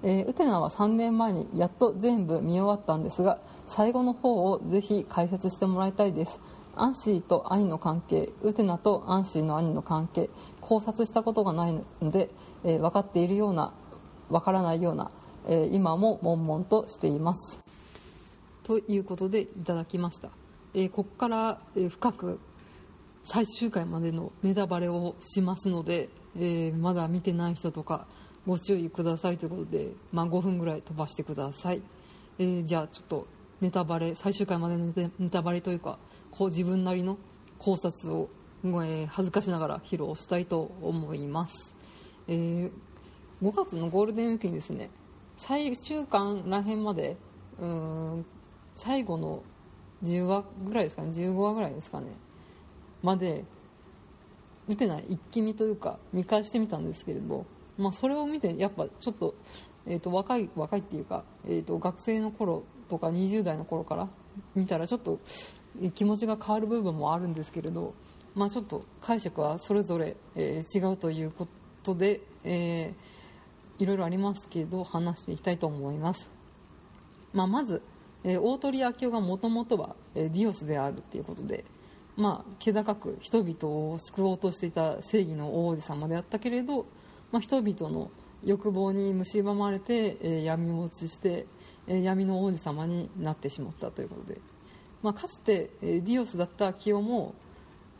[0.03, 6.41] えー、ウテナは3年前にやっと全部見終わったんですが最後の方をぜひ解説してもらいたいです。
[6.77, 12.31] アンシーと兄の関係ウテナとアンシーの兄の関係考察したことがないので、
[12.65, 13.75] え分かっているような
[14.31, 15.11] 分からないような、
[15.49, 17.59] え今も悶々としています。
[18.63, 20.31] ということでいただきました、
[20.75, 22.41] えここから、え深く
[23.25, 28.07] 最終回までのネタバレをしますので、え、まだ見てない人とか
[28.51, 31.81] ご注意くださいということで、まあ、5分ぐらい飛ばしてください、
[32.41, 33.29] えー、じゃあちょっと
[33.61, 36.01] ネタバレ最終回までのネタバレというか
[36.33, 37.17] こう自分なりの
[37.59, 38.29] 考察を、
[38.65, 41.77] えー、恥ずかしながら披露したいと思います、
[42.27, 42.73] えー、
[43.41, 44.91] 5月のゴールデンウィークにですね
[45.37, 47.17] 最終巻らへんまで
[47.61, 48.27] うん
[48.75, 49.45] 最後の
[50.03, 52.09] 10話ぐらいですかね15話ぐらいですかね
[53.01, 53.45] まで
[54.67, 57.47] 見てない一気見というか見返してみたんですけれど、
[57.81, 59.35] まあ、それを見てやっぱちょっと,、
[59.87, 64.09] えーと、若い若いっていうか、えーと、学生の頃とか20代の頃から
[64.55, 65.19] 見たらちょっと
[65.95, 67.95] 気持ちが変わる部分もあるんですけれど、
[68.35, 71.49] まあ、ちょっと解釈はそれぞれ、えー、違うというこ
[71.83, 76.31] とで、えー、いろいろありますけど話していきたいと思います、
[77.33, 77.83] まあ、まず、
[78.25, 81.65] えー、大鳥明夫がもともとは、えー、ディオスであるということで、
[82.17, 86.87] まあ、気高く人々を救おうとしていた正義の王子様であったけれど、
[87.33, 88.11] まあ、人々の
[88.45, 91.47] 欲望に蝕まれて、えー、闇落ちして、
[91.87, 94.41] えー、闇の王子様になってしまったということで、
[95.03, 97.35] まあ、かつて、えー、ディオスだった清夫も、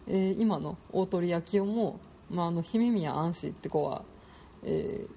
[0.07, 4.05] えー、今の大鳥明夫も、まあ、あの姫宮安氏って子は、
[4.63, 5.09] えー、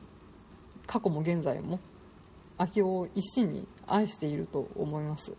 [0.85, 1.79] 過去も現在も
[2.59, 5.33] 明夫を一心に愛していると思います、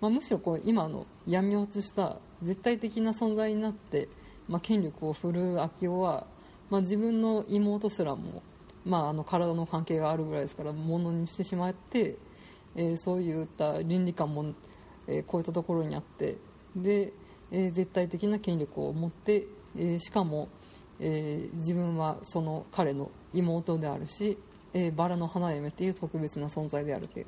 [0.00, 4.08] まあ、むしろこう今の闇落ちした絶対的な存在になって、
[4.48, 6.26] まあ、権力を振るう昭夫は、
[6.70, 8.42] まあ、自分の妹すらも、
[8.84, 12.16] まあ、あの体の関係があるぐらいですからものにしてしまって、
[12.76, 14.54] えー、そういった倫理観も、
[15.06, 16.38] えー、超えたところにあって
[16.76, 17.12] で、
[17.50, 20.48] えー、絶対的な権力を持って、えしかも、
[21.00, 24.38] え自分はその彼の妹であるし、
[24.72, 27.26] えバラの花嫁っていう特別な存在であるという、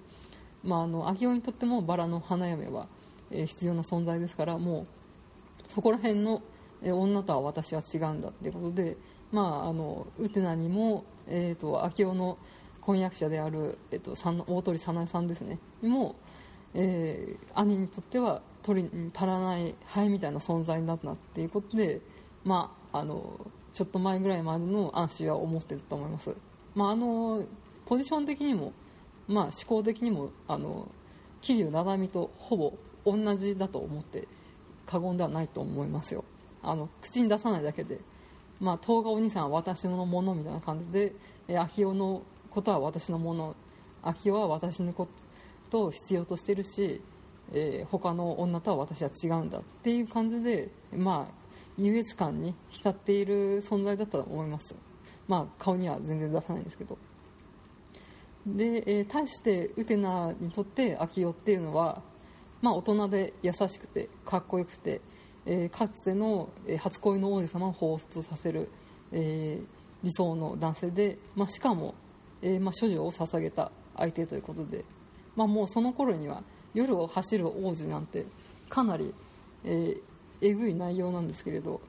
[0.62, 2.87] まあ、あの昭夫にとってもバラの花嫁は、
[3.31, 4.87] え必要な存在ですからもう
[5.72, 6.42] そこら辺の
[6.83, 8.96] え女とは私は違うんだっていうことで、
[9.33, 12.38] まあ、あのウテナにも、えーと、秋夫の
[12.83, 14.14] 婚約者である、えーと、
[14.47, 15.59] 大鳥早苗さんですね。
[15.81, 16.16] にも、
[16.75, 22.01] えー、兄にとっては取り足らない灰みたいな存在になったっていうことで、
[22.45, 26.35] まあ、あのちょっと前ぐらいまでの安心は思ってると思います、
[26.75, 27.45] まあ、あの
[27.87, 28.73] ポジション的にも、
[29.27, 30.88] まあ、思考的にもあの
[31.40, 34.29] 桐生七海とほぼ同じだと思って
[34.87, 36.25] 過言ではないと思いますよ。
[36.62, 38.01] あの口に出さないだけで、
[38.62, 41.12] まあ、東お兄さんは私のものみたいな感じで、
[41.48, 43.57] え秋夫のことは私のもの。
[44.03, 45.09] 秋夫は私のこ
[45.70, 47.03] とを必要としてるし、
[47.53, 51.35] えー、他の女とは私は違うんだっていう感じで、まあ、
[51.77, 54.75] 優越感に浸っている存在だったと思います、
[55.29, 56.98] まあ、顔には全然出さないんですけど。
[58.46, 62.03] で、えー、対してウテナにとって秋夫っていうのは
[62.62, 65.01] まあ、大人で優しくてかっこよくて、
[65.46, 68.70] えー、かつての、初恋の王子様を彷彿させる、
[69.12, 69.66] えー、
[70.05, 71.94] 理想の男性で、まあ、しかも、
[72.42, 74.85] えまあ、処女を捧げた相手ということで、
[75.37, 76.42] まあ、もうその頃には
[76.74, 78.26] 夜を走る王子なんて
[78.68, 79.14] かなり、
[79.64, 79.96] え
[80.40, 81.81] えぐい内容なんですけれど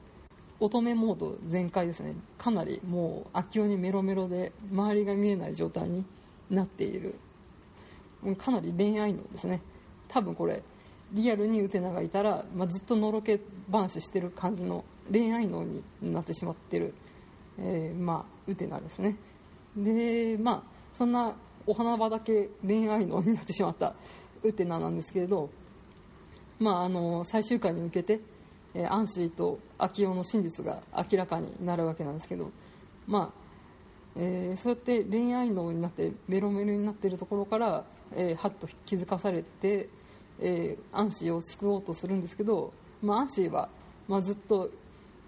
[0.60, 2.14] 乙女モード全開ですね。
[2.38, 6.04] かなりもう悪境にメロメロで周りが見えない状態に
[6.48, 7.16] なっている。
[8.38, 9.60] かなり恋愛のですね。
[10.08, 10.62] 多分これ、
[11.12, 13.40] リアルにウテナがいたら、まあ、ずっとのろけ
[13.70, 16.94] 話してる感じの恋愛脳になってしまってる、
[17.58, 19.16] えー、まあ、ウテナですね。
[19.76, 20.62] でまあ
[20.96, 21.36] そんな
[21.66, 23.94] お花畑恋愛脳になってしまった
[24.42, 25.50] ウテナなんですけれど、
[26.58, 28.20] まあ、あの最終回に向けて、
[28.74, 32.52] えー、アンシーとアキオの真実が明らかになるわけなんですけど、
[33.06, 33.44] まあ
[34.16, 39.88] えー、そうやって恋愛脳になってメロメロになっているところから、えー、はっと気づかされて、
[40.40, 43.68] えー、アンシーを救おうとするんですけど、まあ、アンシーは、
[44.08, 44.70] まあ、ずっと、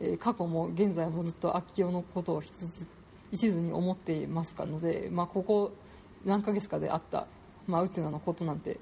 [0.00, 2.42] えー、過去も現在もずっとアキオのことを
[3.32, 5.72] 一途に思っていますかので、まあ、ここ
[6.24, 7.26] 何ヶ月かであった、
[7.66, 8.78] まあ、ウテナのことなんて、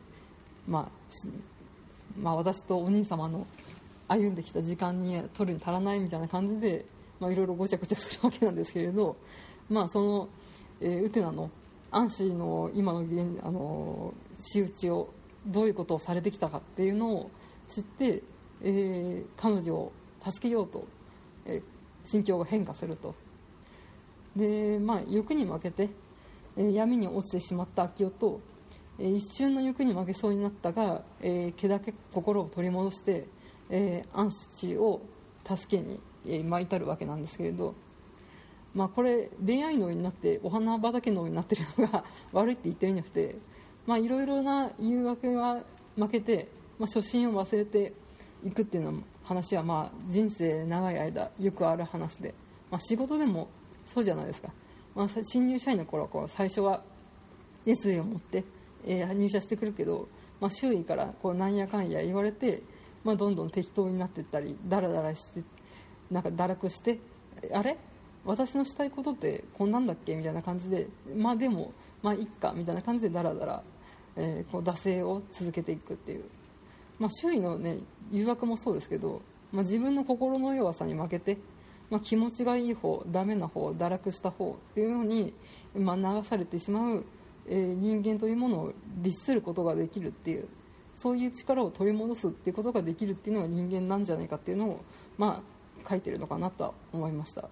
[0.66, 3.46] まあまあ、私とお兄様の
[4.08, 6.86] 歩んできた時間に取るに足らないみたいな感じで、
[7.20, 9.16] まあ、いろいろごちゃごちゃするわけなんですけれど、
[9.68, 10.28] まあ、その、
[10.80, 11.50] えー、ウテナの
[11.90, 15.08] アンシーの今の現あの仕打ちを
[15.46, 17.30] どういうことをされてきたかっていうのを
[17.68, 18.22] 知って、
[18.62, 20.86] えー、彼女を助けようと、
[21.44, 23.14] えー、心境が変化すると。
[24.36, 25.90] で、まあ、欲に負けて、
[26.56, 28.40] えー、闇に落ちてしまった秋代と、
[28.98, 33.28] えー、一瞬の欲に負けそうになったが、えー、毛だけ心を取り戻して、
[33.70, 35.02] えー、アンシーを
[35.46, 37.74] 助けに、えーまあ、至るわけなんですけれど、
[38.74, 43.36] まあ、これ恋愛脳になってお花畑脳になってるのが 悪いって言ってるんじゃなくて
[43.86, 45.62] まあいろいろな誘惑が
[45.96, 47.92] 負けて、まあ、初心を忘れて
[48.42, 52.34] いくっていうの話はまあ人生長い間よくある話で、
[52.70, 53.48] まあ、仕事でも
[53.86, 54.52] そうじゃないですか、
[54.94, 56.82] まあ、新入社員の頃は最初は
[57.64, 58.44] 熱意を持って、
[58.84, 60.08] えー、入社してくるけど、
[60.40, 62.62] まあ、周囲からこうなんやかんや言われて、
[63.02, 65.42] まあ、どんどん適当になっていったりだらだらして
[66.10, 67.00] なんか堕落して
[67.52, 67.78] あれ？
[68.26, 70.16] 私のしたいことってこんなんだっけ？
[70.16, 73.62] みたいな感じでまあでもまあいっかみたいな感じでだらだら
[74.16, 76.24] えー、こう惰性を続けていくっていう、
[76.98, 77.78] まあ、周囲の、ね、
[78.10, 79.22] 誘惑もそうですけど、
[79.52, 81.38] まあ、自分の心の弱さに負けて、
[81.90, 85.34] まあ、気持ちがいい方ダメな方堕落した方っていうのに、
[85.74, 87.04] ま、流されてしまう、
[87.46, 88.72] えー、人間というものを
[89.02, 90.48] 律することができるっていう
[90.94, 94.80] そういう力を取り戻すっていうことができるっていうのが人間なんじゃないかっていうのを、
[95.18, 95.42] ま
[95.84, 97.48] あ、書いてるのかなと思いました。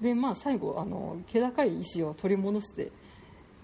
[0.00, 2.92] で、まあ、最後あの気高い意志を取り戻して、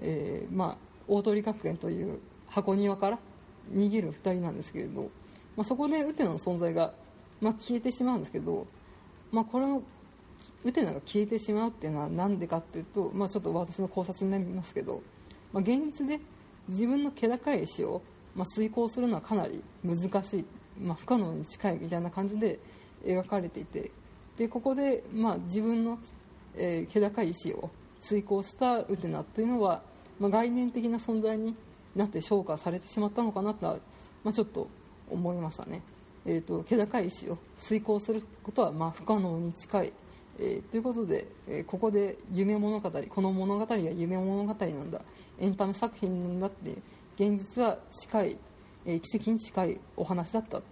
[0.00, 3.18] えーまあ大通学園という箱庭から
[3.72, 5.10] 逃げる2人なんですけれど、
[5.56, 6.92] まあ、そこでウテナの存在が、
[7.40, 8.66] まあ、消えてしまうんですけど、
[9.32, 9.82] まあ、これの
[10.64, 15.02] ウテナが消えてしまうっていうのは何でかっていうと、まあ、ちょっと私の考察になりますけど、
[15.52, 16.20] まあ、現実で
[16.68, 18.02] 自分の気高い意志を、
[18.34, 20.44] まあ、遂行するのはかなり難しい、
[20.80, 22.58] まあ、不可能に近いみたいな感じで
[23.04, 23.90] 描かれていて
[24.38, 25.98] でここで、まあ、自分の、
[26.56, 29.82] えー、気高い意志を遂行したウテナというのは
[30.18, 31.56] まあ、概念的な存在に
[31.94, 33.78] なって昇華されてしまったのかなとは、
[34.22, 34.68] まあ、ちょっと
[35.10, 35.82] 思いましたね、
[36.24, 39.92] えーと、気高い意志を遂行することはまあ不可能に近い、
[40.38, 45.02] えー、ということで、えー、ここで夢物語この物語は夢物語なんだ。
[45.40, 46.78] エンタメ作品なんだって
[47.18, 48.38] 現実は近い、
[48.86, 50.58] えー、奇跡に近いお話だった。
[50.58, 50.62] っ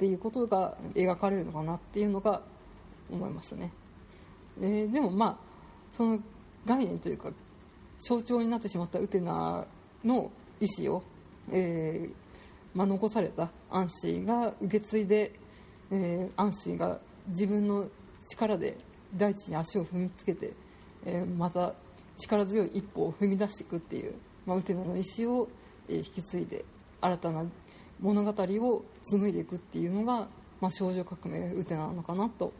[0.00, 2.40] ていうことが描かれるのかなっていうのが
[3.10, 3.70] 思いましたね、
[4.58, 5.36] えー、でもまあ
[5.94, 6.18] その
[6.64, 7.30] 概念というか
[8.00, 9.66] 象徴になってしまったウテナ
[10.04, 11.02] の意思を、
[11.50, 12.30] えー
[12.74, 15.32] ま、残されたアンシーが受け継いで、
[15.90, 17.88] えー、アンシーが自分の
[18.30, 18.78] 力で
[19.14, 20.52] 大地に足を踏みつけて、
[21.04, 21.74] えー、また
[22.18, 24.14] 力強い一歩を踏み出していくっていう、
[24.46, 25.48] ま、ウテナの意思を、
[25.88, 26.64] えー、引き継いで
[27.00, 27.44] 新たな
[28.00, 30.28] 物語を紡いでいくっていうのが、
[30.60, 32.52] ま、少女革命ウテナなのかなと。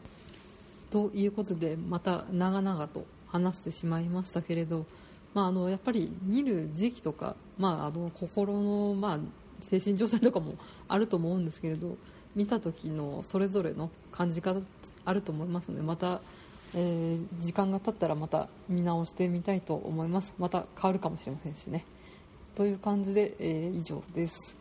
[0.91, 4.85] ということでまた長々と話してしまいましたけれど
[5.33, 9.19] まあ、あのやっぱり見る時期とか、まあ、あの心の、まあ、
[9.61, 10.55] 精神状態とかも
[10.87, 11.97] あると思うんですけれど
[12.35, 14.59] 見た時のそれぞれの感じ方
[15.05, 16.21] あると思いますのでまた、
[16.73, 20.33] えー、時間が経ったらまた見直してみたいと思います。
[20.37, 21.85] また変わるかもしれませんしね。
[22.55, 24.55] という感じで、えー、以上です、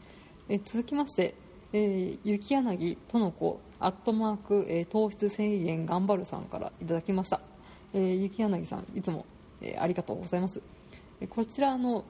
[0.48, 1.34] えー、続きまして、
[1.72, 7.40] えー、雪柳との子アットマーク、えー、糖質制限頑張るさんからいただきました、
[7.92, 9.26] えー、雪柳さんいつも
[9.60, 10.60] えー、ありがとうございます。
[11.28, 12.04] こちらの、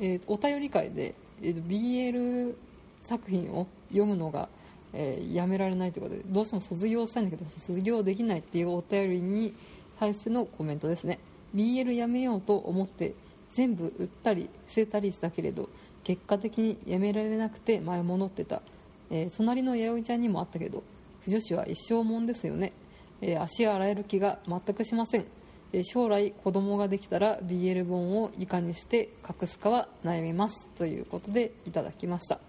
[0.00, 2.54] えー、お便り会で、えー、BL
[3.00, 4.48] 作品を読むのが、
[4.92, 9.54] えー、やめられないということでどうしても卒業したいんだけど卒業できないっていうお便りに
[9.98, 11.18] 対してのコメントですね。
[11.54, 13.14] BL やめようと思って
[13.52, 15.68] 全部売ったり捨てたりしたけれど
[16.04, 18.62] 結果的にやめられなくて前戻ってた、
[19.10, 20.82] えー、隣の弥生ちゃんにもあったけど
[21.24, 22.72] 不女子は一生もんですよね、
[23.20, 25.37] えー、足洗える気が全くしません。
[25.84, 32.40] 将来子供ができたら BL 本をいかにして隠すかは悩みますということでいただきました、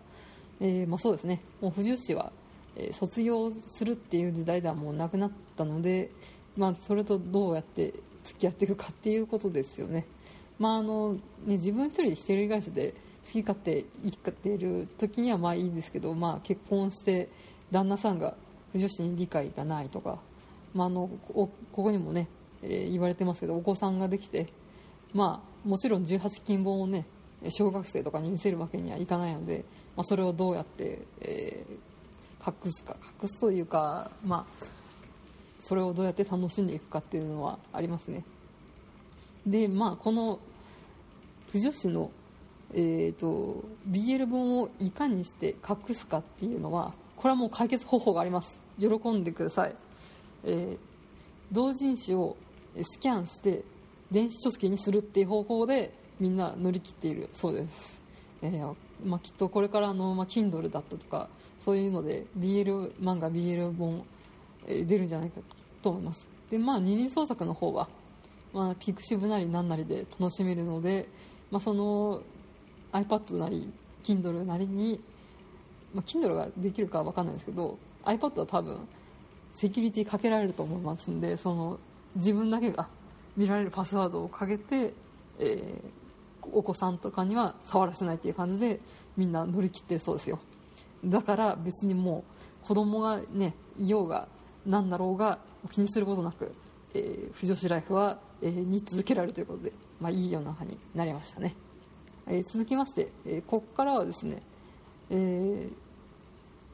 [0.61, 1.41] えーまあ、そうですね。
[1.61, 2.31] もう不重視は、
[2.75, 6.11] え卒業するっていう時代ではもうなくなったので、
[6.55, 7.93] まあ、それとどうやって
[8.23, 10.05] 付き合っていくかっていうことですよね,、
[10.57, 11.13] まああの
[11.45, 12.93] ね自分一人で一人暮らしで
[13.25, 17.29] 好き勝手生きている時にはまあいいんですけど、まあ、結婚して
[17.71, 18.35] 旦那さんが
[18.71, 20.19] 不女子に理解がないとか、
[20.73, 22.27] まあ、あのここにもね、
[22.63, 24.47] え言われてますけどお子さんができて、
[25.13, 27.05] まあ、もちろん18金本をね
[27.49, 31.89] 小学生とかに見せるわけにはいかないので、まあ、それをどうやって、えー
[32.45, 34.65] 隠すか隠すというか、まあ、
[35.59, 38.23] それをどうやって楽しんでいくかっていうのはありますね。
[39.45, 40.39] でまあこの
[41.51, 42.11] 不女子の、
[42.73, 48.59] えー、と BL 本をいかにして隠すかっていうのはこれはもう解決方法があります。
[48.79, 49.75] 喜んでください、
[50.45, 50.89] えー
[51.51, 52.37] 同人誌を
[52.83, 53.63] スキャンして
[54.11, 57.99] 電子書籍にするっていう方法でみんな乗り切っているそうです、
[58.41, 64.03] えーまあ、きっとこれからの、まあ、Kindle だったとかそういうので BL 漫画 BL 本、
[64.67, 65.41] えー出るんじゃないか
[65.81, 66.27] と思います。
[66.49, 67.87] でまあ二次創作の方は、
[68.53, 71.07] まあ、ピクシブなりなんなりで楽しめるので、
[71.51, 72.21] まあ、その
[72.91, 73.71] iPad なり
[74.03, 74.99] Kindle なりに、
[75.93, 78.87] まあ、Kindle ができるかは分かんないですけど iPad は多分
[79.51, 81.79] セキュリティかけられると思いますんでその
[82.15, 82.89] 自分だけが
[83.37, 84.93] 見られるパスワードをかけて、
[85.39, 85.99] えー
[86.51, 88.79] お子さんとかには触らせないっていう感じで
[89.17, 90.39] みんな乗り切ってるそうですよ。
[91.05, 92.23] だから別にも
[92.63, 94.27] う子供がねいようが
[94.65, 95.39] 何だろうが
[95.71, 96.53] 気にすることなく、
[96.93, 101.55] えー、不女子ライフは、えーに続けられるということで、まあ、いい世の中になりましたね、
[102.27, 104.41] えー続きまして、えここからはですね、
[105.09, 105.73] えー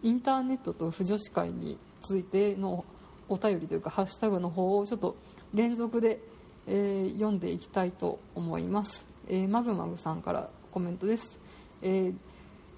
[0.03, 2.85] インターネットと不女子会についての
[3.29, 5.15] お便りというかハッシュタグの方をちょっと
[5.53, 6.19] 連続で、
[6.67, 11.37] えー読んでいきたいと思います、えーマグマグさんからコメントです、
[11.81, 12.15] えー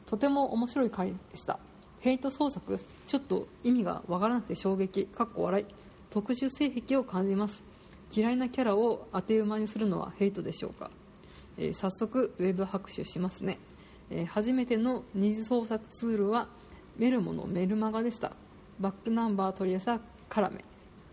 [0.08, 1.60] とても面白い回でした。
[2.00, 2.80] ヘイト創作。
[3.08, 5.06] ちょっと意味がわからなくて衝撃。
[5.08, 5.66] かっこ笑い。
[6.10, 7.62] 特殊性癖を感じます。
[8.14, 10.92] 嫌いなキャラを当て馬にするのはヘイトでしょうか。
[11.58, 13.60] えー早速ウェブ拍手しますね、
[14.10, 16.48] えー初めての二次創作ツールは
[16.96, 18.32] メルモのメルマガでした。
[18.80, 19.82] バックナンバー取り寄
[20.30, 20.64] せはカラメ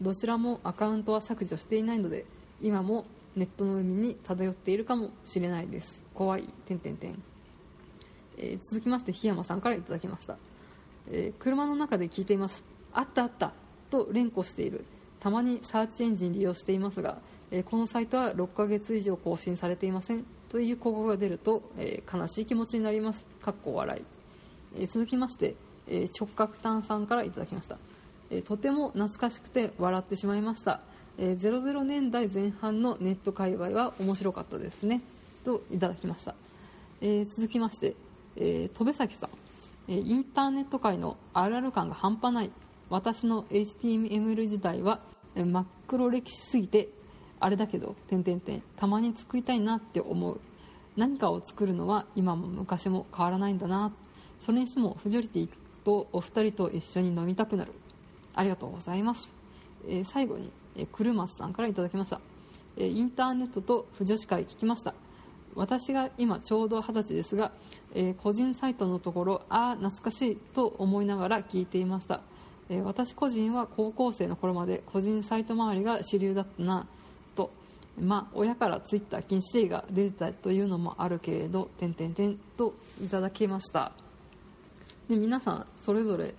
[0.00, 2.26] どちらもアカウントは削除していないので
[2.60, 3.06] 今も
[3.36, 6.00] ネットの海に漂っているかもしれないです。
[6.14, 6.48] 怖い。
[6.66, 7.22] 点点点
[8.36, 10.36] え続きまして檜山さんからいただきました、
[11.10, 12.62] えー車の中で聞いています。
[12.92, 13.52] あったあった。
[13.90, 14.84] と連呼している。
[15.20, 17.18] たまにサーチエンジン利用していますが、
[17.50, 20.24] えーこのサイトは6ヶ月以上更新されていません。
[20.48, 23.26] という広告が出ると、え悲しい気持ちになります。
[23.42, 24.04] かっこ笑い、
[24.82, 25.56] え続きまして、
[25.88, 27.78] え直角炭さんからいただきました、
[28.30, 30.80] えとても懐かしくて笑ってしまいました、
[31.18, 35.02] えー00年代前半のネット界隈は面白かったですね。
[35.44, 36.34] といただきました、
[37.00, 37.94] えー続きまして、
[38.36, 39.30] えー、戸部崎さん、
[39.88, 42.50] えインターネット界のあるある感が半端ない。
[42.90, 45.00] 私の HTML 時代は、
[45.34, 46.88] 真っ黒歴史すぎて
[47.40, 50.40] あれだけど点々点たまに作りたいなって思う。
[50.96, 53.92] 何かを作るのは今も昔も変わらないんだな。
[54.40, 55.48] それにしてもフジョリティ
[55.84, 57.72] とお二人と一緒に飲みたくなる。
[58.34, 59.30] ありがとうございます、
[59.86, 62.20] えー最後に、えー、クルマスさんからいただきました、
[62.76, 64.94] えインターネットと不女子会聞きました。
[65.54, 67.52] 私が今ちょうど二十歳ですが、
[67.94, 72.20] え個人サイトのところああ懐かしいと思いながら聞いていました、
[72.68, 76.86] え私個人は高校生の頃まで個人サイト周りが主流だったな
[77.36, 77.50] と。
[78.00, 83.92] まあ親からツイッター禁止令が出てたというのもあるけれど点々点といただきました。
[85.08, 86.34] で皆さんそれぞれ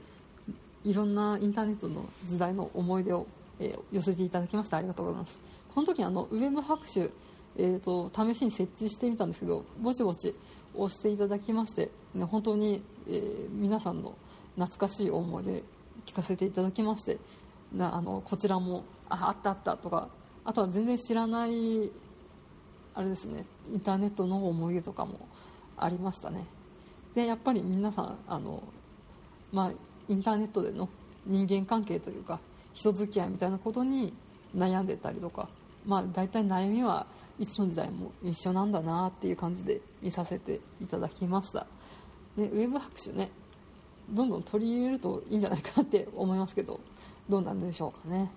[0.85, 3.27] いろんなインターネットの時代の思い出を、
[3.59, 5.37] えー寄せていただきましてありがとうございます。
[5.73, 7.09] この時あのウェブ拍手、
[7.57, 10.33] えー、と試しに設置してみたんですけどぼちぼち
[10.73, 14.15] 押していただきまして、ね、本当に、えー皆さんの
[14.55, 15.63] 懐かしい思い出
[16.05, 17.17] 聞かせていただきまして
[17.73, 20.09] なあのこちらもああったあったとか
[20.43, 21.91] あとは全然知らない
[22.93, 25.27] あれですねインターネットの思い出とかも
[25.77, 26.45] ありましたね。
[27.13, 28.61] でやっぱり皆さんあの、
[29.51, 29.71] まあ、
[30.07, 30.89] インターネットでの
[31.25, 32.39] 人間関係というか
[32.73, 34.13] 人付き合いみたいなことに
[34.55, 35.49] 悩んでたりとか、
[35.85, 37.07] まあ、大体悩みは
[37.39, 41.67] いつの時代も一緒なんだなっていう感じで見させていただきました。
[42.37, 43.31] でウェブ拍手ね
[44.09, 46.79] どんどん取り入れるといいんじゃないかなって思いますけど
[47.27, 48.29] どうなんでしょうかね。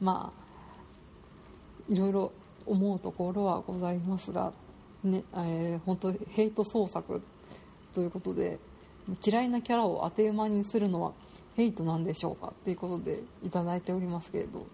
[0.00, 2.32] まあいろいろ
[2.66, 4.52] 思うところはございますが、
[5.02, 7.22] ねえー本当ヘイト創作
[7.94, 8.58] ということで
[9.24, 11.12] 嫌いなキャラを当て馬にするのは
[11.56, 14.66] ヘイトなんでしょうかっていうことでいただいておりますけれど、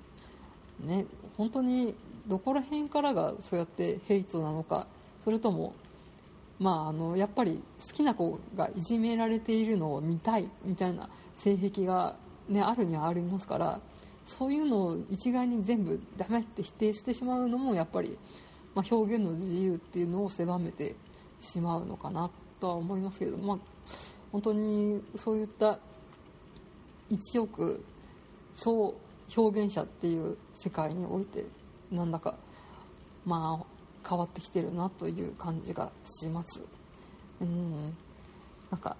[0.80, 1.06] ね、
[1.36, 1.94] 本当に
[2.26, 4.86] どこら辺からがそうやってヘイトなのか
[5.24, 5.74] それとも
[6.58, 12.16] まあ、あのやっぱり好きな子がいじめられているのを見たいみたいな性癖が、
[12.48, 13.80] ね、あるにはありますから
[14.24, 18.18] そういうのを一概に全部ダメって否定してしまうのもやっぱり、
[18.74, 20.94] まあ、表現の自由っていうのを狭めて
[21.40, 22.30] しまうのかな
[22.60, 23.66] とは思いますけれども、まあ、
[24.34, 25.78] 本当にそういった
[27.08, 27.84] 一億
[28.56, 28.96] 総
[29.36, 31.44] 表現者っていう世界において
[31.92, 32.34] なんだか
[33.24, 36.60] まあ変わってきてるなという感じがします。
[37.42, 37.96] うん。
[38.72, 38.96] なんか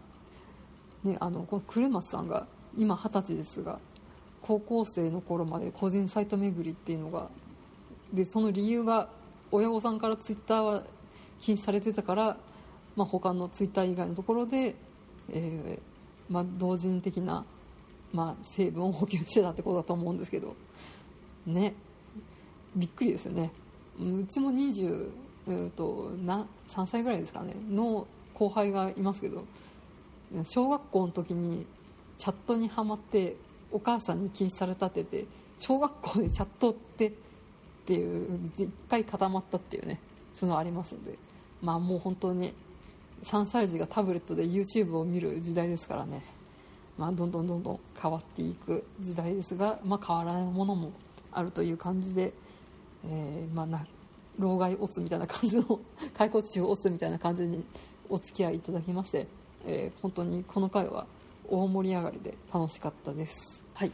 [1.03, 3.80] ねあのこの車松さんが今二十歳ですが
[4.41, 7.28] 高校生の頃まで個人サイト巡りっていうのが
[8.12, 9.09] でその理由が
[9.51, 10.85] 親御さんからツイッターは
[11.41, 12.37] 禁止されてたから、
[12.95, 14.76] まあ、他のツイッター以外のところで、
[15.31, 17.45] えーまあ、同人的な、
[18.12, 20.57] まあ、成分を補給してたってことだと思うんですけど。
[21.47, 21.75] ね。
[22.75, 23.53] びっくりですよね。
[24.01, 25.11] うちも20、
[25.47, 27.55] えー、とな3歳ぐらいですかね。
[27.70, 29.45] の後輩がいますけど。
[30.45, 31.66] 小学校の時に
[32.18, 33.37] チャットにはまって
[33.70, 37.12] お母さんに禁止されたって言って小学校でチャットってっ
[37.87, 40.01] ていう一回固まったっていうね。
[40.35, 41.18] そのありますので。
[41.62, 42.55] まあもう本当に
[43.23, 46.23] 3歳児がタブレットで YouTube を見る時代ですからね、
[46.99, 50.93] まあ、どんどんどんどん変わっていく時代ですが、まあ、変わらないものも
[51.33, 52.33] あるという感じで、
[53.07, 53.87] えー、まあな
[54.39, 55.81] 老害オツみたいな感じの
[56.15, 57.65] 解雇中オツみたいな感じに
[58.09, 59.27] お付き合いいただきまして、
[59.65, 61.07] えー、本当にこの回は
[61.49, 63.62] 大盛り上がりで楽しかったです。
[63.75, 63.93] はい、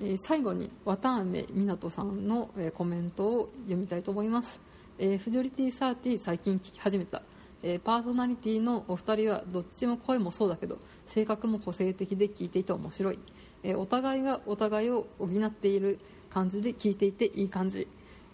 [0.00, 4.60] えー、最後に綿あめ湊さんの、えー、コメントを読みたいと思います、
[4.98, 7.22] えー、フジョリティサーティ最近聞き始めた、
[7.62, 13.18] えー、パーソナリティのお二人はどっちも声もそうだけど性格も個性的で聞いていて面白い、
[13.62, 15.98] えー、お互いがお互いを補っている
[16.30, 17.88] 感じで聞いていていい感じ。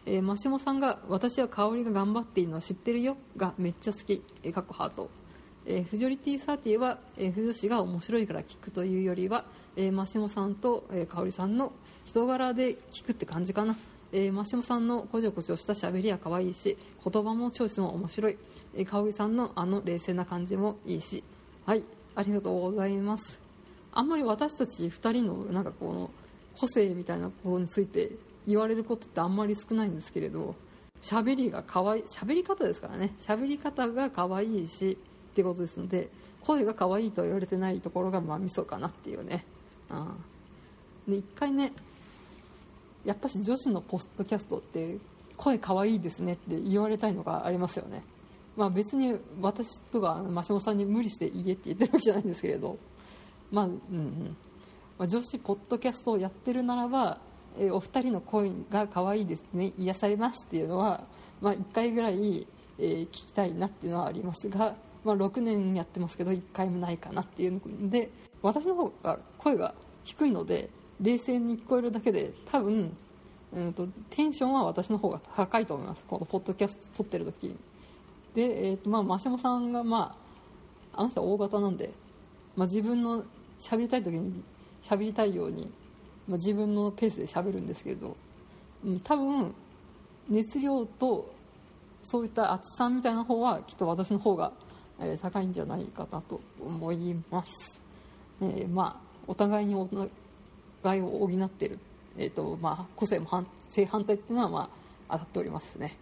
[0.07, 5.09] えー、マシモさんが「私は香りが頑張っているのは知ってるよ」がめっちゃ好き、えー、かっこハート。
[5.67, 9.47] えー、フジョリティサーティは、えー、フジョが面白いから聞くというよりは、
[9.77, 11.73] えー、マシモさんと、えー、香織さんの
[12.05, 13.75] 人柄で聞くって感じかな、
[14.17, 18.39] えー、マシモさんのこちょこちょした喋りは可愛いし言葉もチョイスも面白い、
[18.77, 21.25] えー、香織さんのあの冷静な感じもいいし。
[21.67, 21.85] はい
[22.15, 23.41] ありがとうございます。
[23.93, 26.11] あんまり私たち2人のなんかこの
[26.57, 28.13] 個性みたいなことについて
[28.47, 30.55] 言われることってあんまり少ないんですけれど
[31.03, 33.15] 喋りが可愛い喋り方ですからね。
[33.19, 34.97] 喋り方が可愛いし
[35.33, 36.09] ってことですので
[36.41, 39.45] 声が可愛いと言われてないところがまあミソかなっていうね、
[39.91, 41.73] うん、で一回ね
[43.05, 44.99] やっぱし女子のポストキャストって
[45.37, 48.03] 声可愛いですねって言われたいのがありますよね。
[48.57, 52.79] まあ別に私とか真下さんに無理して言えって言ってるわけじゃないんですけれど。
[53.51, 54.37] まあうんうん
[54.99, 57.19] まあ、女子ポッドキャストをやってるならば、
[57.59, 59.73] え、お二人の声が可愛いですね。
[59.77, 61.05] 癒されますっていうのは、
[61.41, 62.47] まあ、1回ぐらい、
[62.79, 68.11] えー、聞きたいなっていうのはありますがまあ、6年やってますけど1回もないかなっていうので
[68.43, 70.71] 私の方が声が低いので
[71.01, 72.97] 冷静に聞こえるだけで多分、
[73.53, 77.57] うんと、テンションは私の方が高いと思いますこのポッドキャスト撮ってる時
[78.35, 80.17] で、えーとまあ、マシモさんが、ま
[80.95, 81.91] あ、あの人は大型なんで、
[82.57, 83.25] まあ、自分の
[83.59, 84.43] 喋りたい時に
[84.83, 85.73] 喋りたいように、
[86.29, 88.17] まあ、自分のペースで喋るんですけど、
[88.85, 89.55] うん、多分
[90.29, 91.35] 熱量と
[92.03, 94.53] そういった厚さみたいな方はきっと私の方が
[95.23, 97.81] 高いんじゃないかなと思います。
[98.41, 99.75] えー、まあ、お互いに
[100.85, 101.79] お互いを補っている、
[102.19, 104.71] えーとまあ、個性も反正反対っていうのは、ま
[105.09, 105.97] あ、当たっておりますね、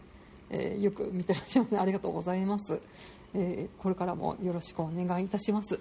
[0.51, 1.78] えー、よく見てらっしゃいますね。
[1.78, 2.80] ありがとうございます、
[3.33, 5.78] えー、これからもよろしくお願いいたします。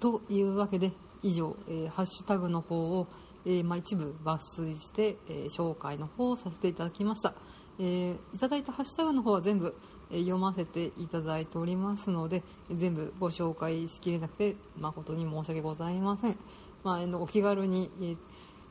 [0.00, 0.92] というわけで
[1.22, 3.06] 以上、えー、ハッシュタグの方を、
[3.44, 7.34] えーまあ、一部抜粋して、えー、紹介の方をさせていただきました、
[7.78, 9.76] えー、いただいたハッシュタグの方は全部
[10.12, 12.42] え読ませていただいておりますので
[12.72, 16.36] 全部ご紹介しきれなくて誠に申し訳ございません、
[16.82, 18.16] まあ、お気軽にえ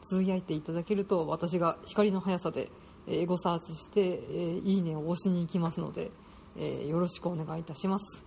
[0.03, 2.70] つぶやいていただけると私が光の速さで
[3.07, 6.12] エゴサーチしてえいいねを押しに行きますので
[6.57, 8.24] えよろしくお願いいたします。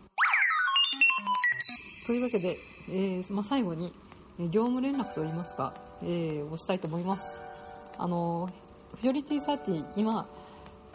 [2.07, 2.57] というわけで、
[2.89, 3.95] えー、まあ、最後に
[4.39, 5.73] 業務連絡といいますか、
[6.03, 7.41] えー、をしたいと思います。
[7.97, 8.51] あの
[8.97, 10.27] フジョリティサーティ今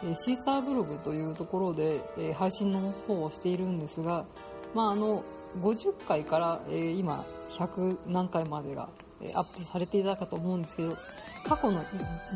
[0.02, 4.26] シーサーブログというところで、配信の方をしているんですが、
[4.74, 5.24] まあ、あの
[5.60, 8.88] 50回から、え今100何回までが、
[9.20, 10.96] えアップされていたかと思うんですけど
[11.44, 11.84] 過去の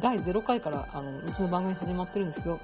[0.01, 2.59] 第0回からあのうちの番組始まってるんですけど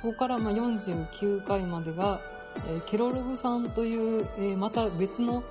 [0.00, 2.20] そこからまあ49回までが、
[2.68, 5.42] えケロログさんという、えまた別の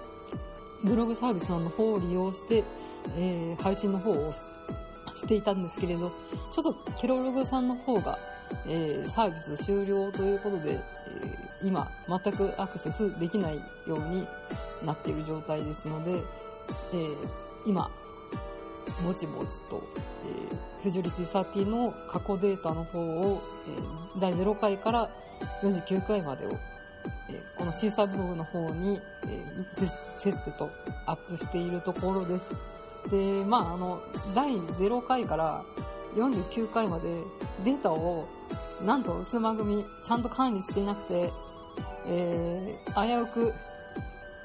[0.84, 2.64] ブログサービスさんの方を利用して、
[3.18, 4.34] え配信の方を
[5.16, 6.12] していたんですけれど
[6.54, 8.18] ちょっとケロログさんの方が
[8.68, 10.80] え、サービス終了ということで、え、
[11.64, 13.56] 今全くアクセスできない
[13.88, 14.28] ように
[14.86, 16.22] なっている状態ですので、
[16.94, 17.16] えー、
[17.66, 17.90] 今
[19.06, 19.84] ぼちぼちと、
[20.26, 23.42] えー、フジョリティ30の過去データの方を、
[24.16, 25.10] えー、第0回から
[25.62, 29.86] 49回までを、えー、このシーサーブログの方に、えー、せ
[30.32, 30.70] っせと
[31.06, 32.50] アップしているところです。
[33.10, 34.02] で、まあ、あの、
[34.34, 35.64] 第0回から
[36.16, 37.24] 49回まで
[37.66, 38.28] データを、
[38.86, 41.32] なんとうちの番組ちゃんと管理していなくて、
[42.08, 43.54] えー、危うく、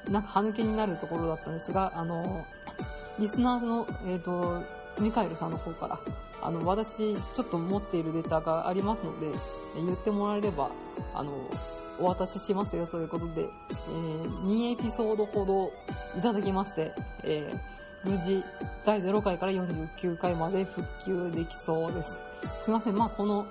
[0.09, 2.45] なんか歯抜けになるところだったんですが、あの、
[3.19, 4.63] リスナーの、えっ、ー、と、
[4.99, 5.99] ミカエルさんの方から、
[6.41, 9.27] あの、私、ちょっと持っているデータがありますので、
[9.75, 10.71] 言ってもらえれば、
[11.13, 11.33] あの、
[11.99, 15.71] お渡ししますよということで、えー、2エピソードほど
[16.17, 16.93] いただきまして、
[17.23, 18.43] えー、無事、
[18.85, 22.21] 第0回から49回まで復旧できそうです。
[22.63, 23.45] すいません、まあこの、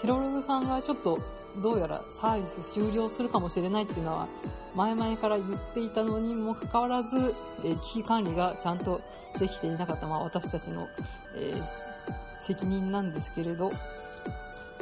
[0.00, 1.18] テロログさんがちょっと、
[1.58, 4.28] どうやらサービス終了するかもしれないっていうのは、
[4.74, 7.34] 前々から言っていたのにもかかわらず、
[7.64, 9.00] えー、危機管理がちゃんと
[9.38, 10.88] できていなかった、まあ私たちの、
[11.36, 13.72] えー、責任なんですけれど、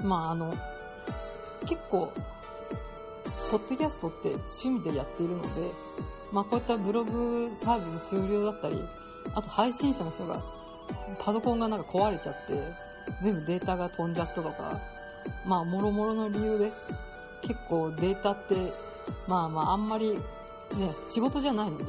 [0.02, 0.54] まああの、
[1.66, 2.12] 結構、
[3.50, 5.48] ポッドキャストって趣味でやっているので、
[6.32, 8.82] まあこういったブログサービス終了だったり、
[9.34, 10.42] あと配信者の人が、
[11.18, 12.88] パソコンがなんか壊れちゃって、
[13.22, 14.78] 全部データが飛んじゃったとか、
[15.46, 16.72] まあもろもろの理由で、
[17.42, 18.54] 結構データって、
[19.26, 20.20] まあまああんまりね、
[21.08, 21.84] 仕事じゃないので、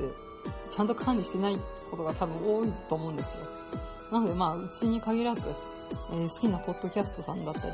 [0.71, 1.57] ちゃんと管理してない
[1.91, 3.41] ことが多分多いと思うんですよ。
[4.11, 5.41] なのでまあうちに限らず、
[6.11, 7.73] えー、好きなポッドキャストさんだったり、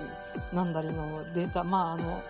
[0.54, 2.22] なんだりのデータ、まああの、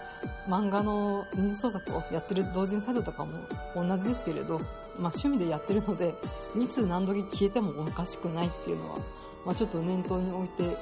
[0.48, 3.40] 漫画の二次創作をやってる同人サイトとかも
[3.76, 4.60] 同じですけれど、
[5.00, 6.14] まあ趣味でやってるので、
[6.60, 9.00] いつ何時消えてもおかしくないっていうのは、
[9.46, 10.76] まあちょっと念頭に置いて、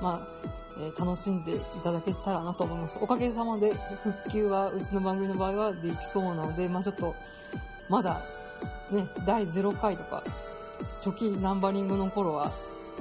[0.00, 2.98] まあ、え、楽しんでいただけたらなと思います。
[3.00, 7.14] おかげさまで復旧はうちの番組の場合はできそうなので、まあちょっと、
[7.88, 8.20] まだ、
[8.90, 10.22] ね、第0回とか、
[11.04, 12.50] 初期ナンバリングの頃は、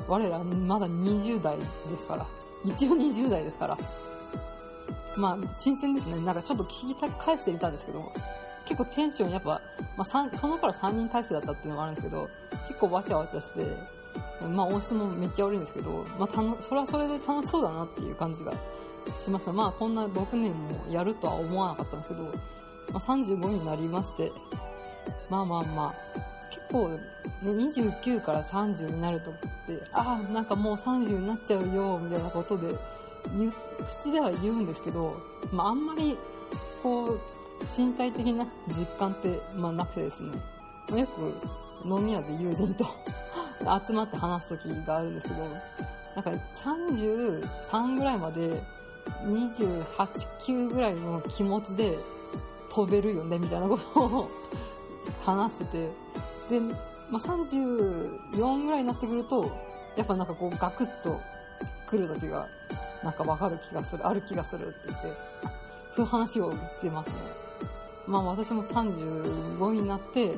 [0.07, 1.65] 我らまだ20代で
[1.97, 2.25] すから。
[2.65, 3.77] 一応20代ですから。
[5.15, 6.19] まあ、新鮮ですね。
[6.21, 8.11] なんかちょっと聞き返してみたんですけど、
[8.65, 9.61] 結構テンションやっぱ、
[9.97, 12.29] まあ、その頃3人体制だったっていうのもあるんですけど、
[12.67, 13.77] 結構わちゃわちゃして、
[14.47, 18.53] まあ音質もめっちゃ悪いんですけど、まあたの、それはそれで楽しそうだなっていう感じが
[19.23, 19.53] しました。
[19.53, 22.31] まあこんな6年もやるとは思わなかったんですけど、ま
[22.95, 24.31] あ35になりまして、
[25.29, 25.93] まあまあまあ、
[26.49, 26.99] 結構、ね、
[27.43, 29.39] 29から30になるとって、
[29.93, 32.75] ああ、なんかもう30になっちゃうよ、みたいなことで、
[33.87, 36.17] 口では言うんですけど、まああんまり、
[36.81, 37.19] こう、
[37.77, 40.39] 身体的な実感って、まあなくてですね、
[40.89, 41.35] ま、よく
[41.85, 42.85] 飲み屋で友人と
[43.59, 45.39] 集まって話す時があるんですけど、
[46.15, 46.31] なんか
[46.63, 48.61] 33ぐらいまで
[49.23, 49.85] 28、
[50.39, 51.97] 9ぐらいの気持ちで
[52.69, 54.29] 飛べるよね、みたいなことを
[55.25, 56.59] 話してて、で、
[57.09, 59.51] まあ、34ぐらいになってくると、
[59.97, 61.19] やっぱなんかこうガクッと
[61.89, 62.47] 来る時が
[63.03, 65.07] なんかわかる気がする、ある気がするって言って、
[65.91, 67.15] そういう話をしてますね。
[68.07, 70.35] まあ私も35になって、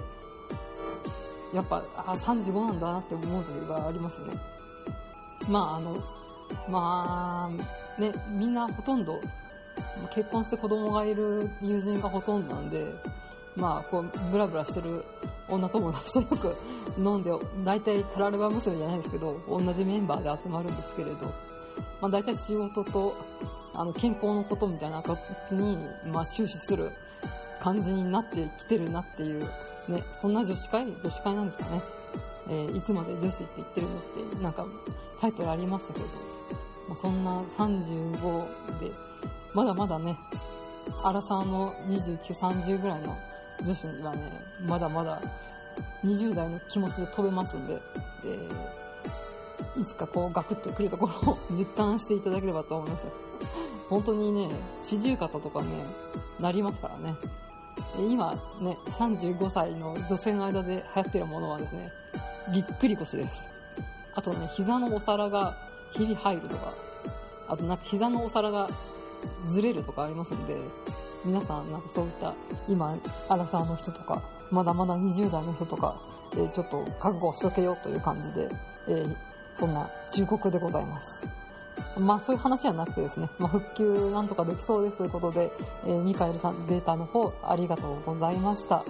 [1.53, 4.33] やっぱ、あ、35なんだなって思う時がありますね。
[5.49, 6.03] まあ、あの、
[6.69, 7.49] ま
[7.97, 9.19] あ、ね、みんなほとんど、
[10.13, 12.85] 結婚して子供がいる友人がほとんどなんで、
[13.55, 15.03] まあ、こう、ブラブラしてる
[15.49, 16.55] 女友達とよく
[16.97, 17.31] 飲んで、
[17.65, 21.25] 大体タラレバ娘じゃないですけど、同じメンバーで集まるんですけれど、
[21.99, 23.15] まあ大体仕事と、
[23.73, 25.19] あの、健康のことみたいな形
[25.51, 25.77] に、
[26.11, 26.91] まあ終始する
[27.61, 29.47] 感じになってきてるなっていう
[29.91, 31.81] ね、そんな女子会女子会なんですかね。
[32.49, 34.01] えー、いつまで女子って言ってるのっ
[34.37, 34.65] て、なんか
[35.19, 36.05] タイトルありましたけど、
[36.89, 38.91] まあ、そんな35で、
[39.53, 40.17] まだまだね、
[41.03, 43.17] アラサーの29、30ぐらいの
[43.63, 44.31] 女子にはね、
[44.65, 45.21] まだまだ
[46.03, 47.79] 20代の気持ちで飛べますんで、
[48.25, 53.07] えー、いつかこうガクッと来るところを 実感していただければと思います。
[53.89, 54.49] 本当にね、
[54.81, 55.67] 四十肩とかね、
[56.39, 57.15] なりますからね。
[57.97, 61.91] 今ね、35歳の女性の間で流行ってるものはですね、
[62.53, 63.47] ぎっくり腰です。
[64.13, 65.55] あとね、膝のお皿が
[65.91, 66.73] ひび入るとか、
[67.47, 68.69] あとなんか膝のお皿が
[69.47, 70.55] ずれるとかありますんで、
[71.23, 72.33] 皆さんなんかそういった
[72.67, 72.97] 今、
[73.29, 75.99] アラサーの人とか、まだまだ20代の人とか、
[76.33, 78.49] えー、ちょっと覚悟しとけよという感じで、
[78.87, 79.15] えー、
[79.53, 81.27] そんな忠告でございます。
[81.99, 85.51] まあそういう話はなくてですね、まあ、復旧なんとかできそうですということで、
[85.85, 88.83] えー、ミカエルさんデータの方ありがとうございました。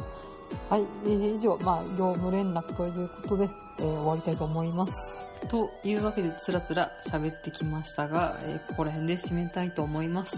[0.70, 5.26] はい、えー、以上、まあ業務連絡ということで、えー、終わりたいと思います。
[5.50, 10.38] というわけでつらつら喋ってきましたが、えー、ここら辺で締めたいと思います。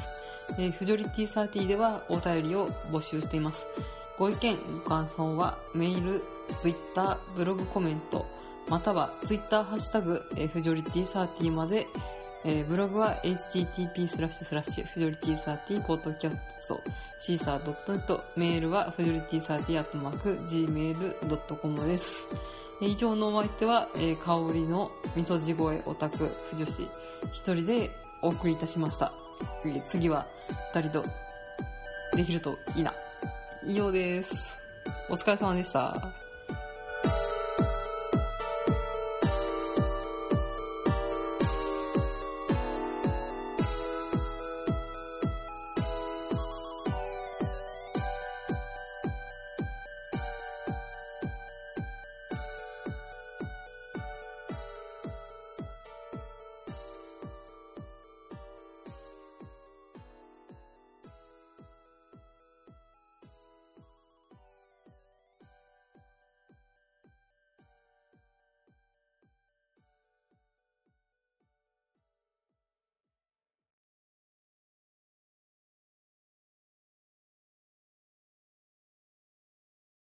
[0.58, 3.60] えー、フジョリティサーティではお便りを募集しています。
[4.18, 6.24] ご意見、ご感想はメール、
[6.62, 8.26] ツイッター、ブログコメント、
[8.70, 11.88] またはツイッターハッシュタグ、えー、フジョリティサーティまで、
[12.46, 16.32] えー、ブログは http スラッシュスラッシュフジョリティサーティポッドキャ
[16.62, 16.82] スト
[17.22, 22.06] シーサー .net メールはフジョリティサーティアットマーク gmail.com です。
[22.82, 26.72] 以上のお相手は、えー、香りの味噌地声オタク、不女子、
[27.32, 27.92] 一人で
[28.22, 29.14] お送りいたしました。
[29.92, 30.26] 次は
[30.74, 31.06] 二人と
[32.16, 32.94] できるといいな。
[33.66, 34.34] 以上です。
[35.10, 36.23] お疲れ様でした。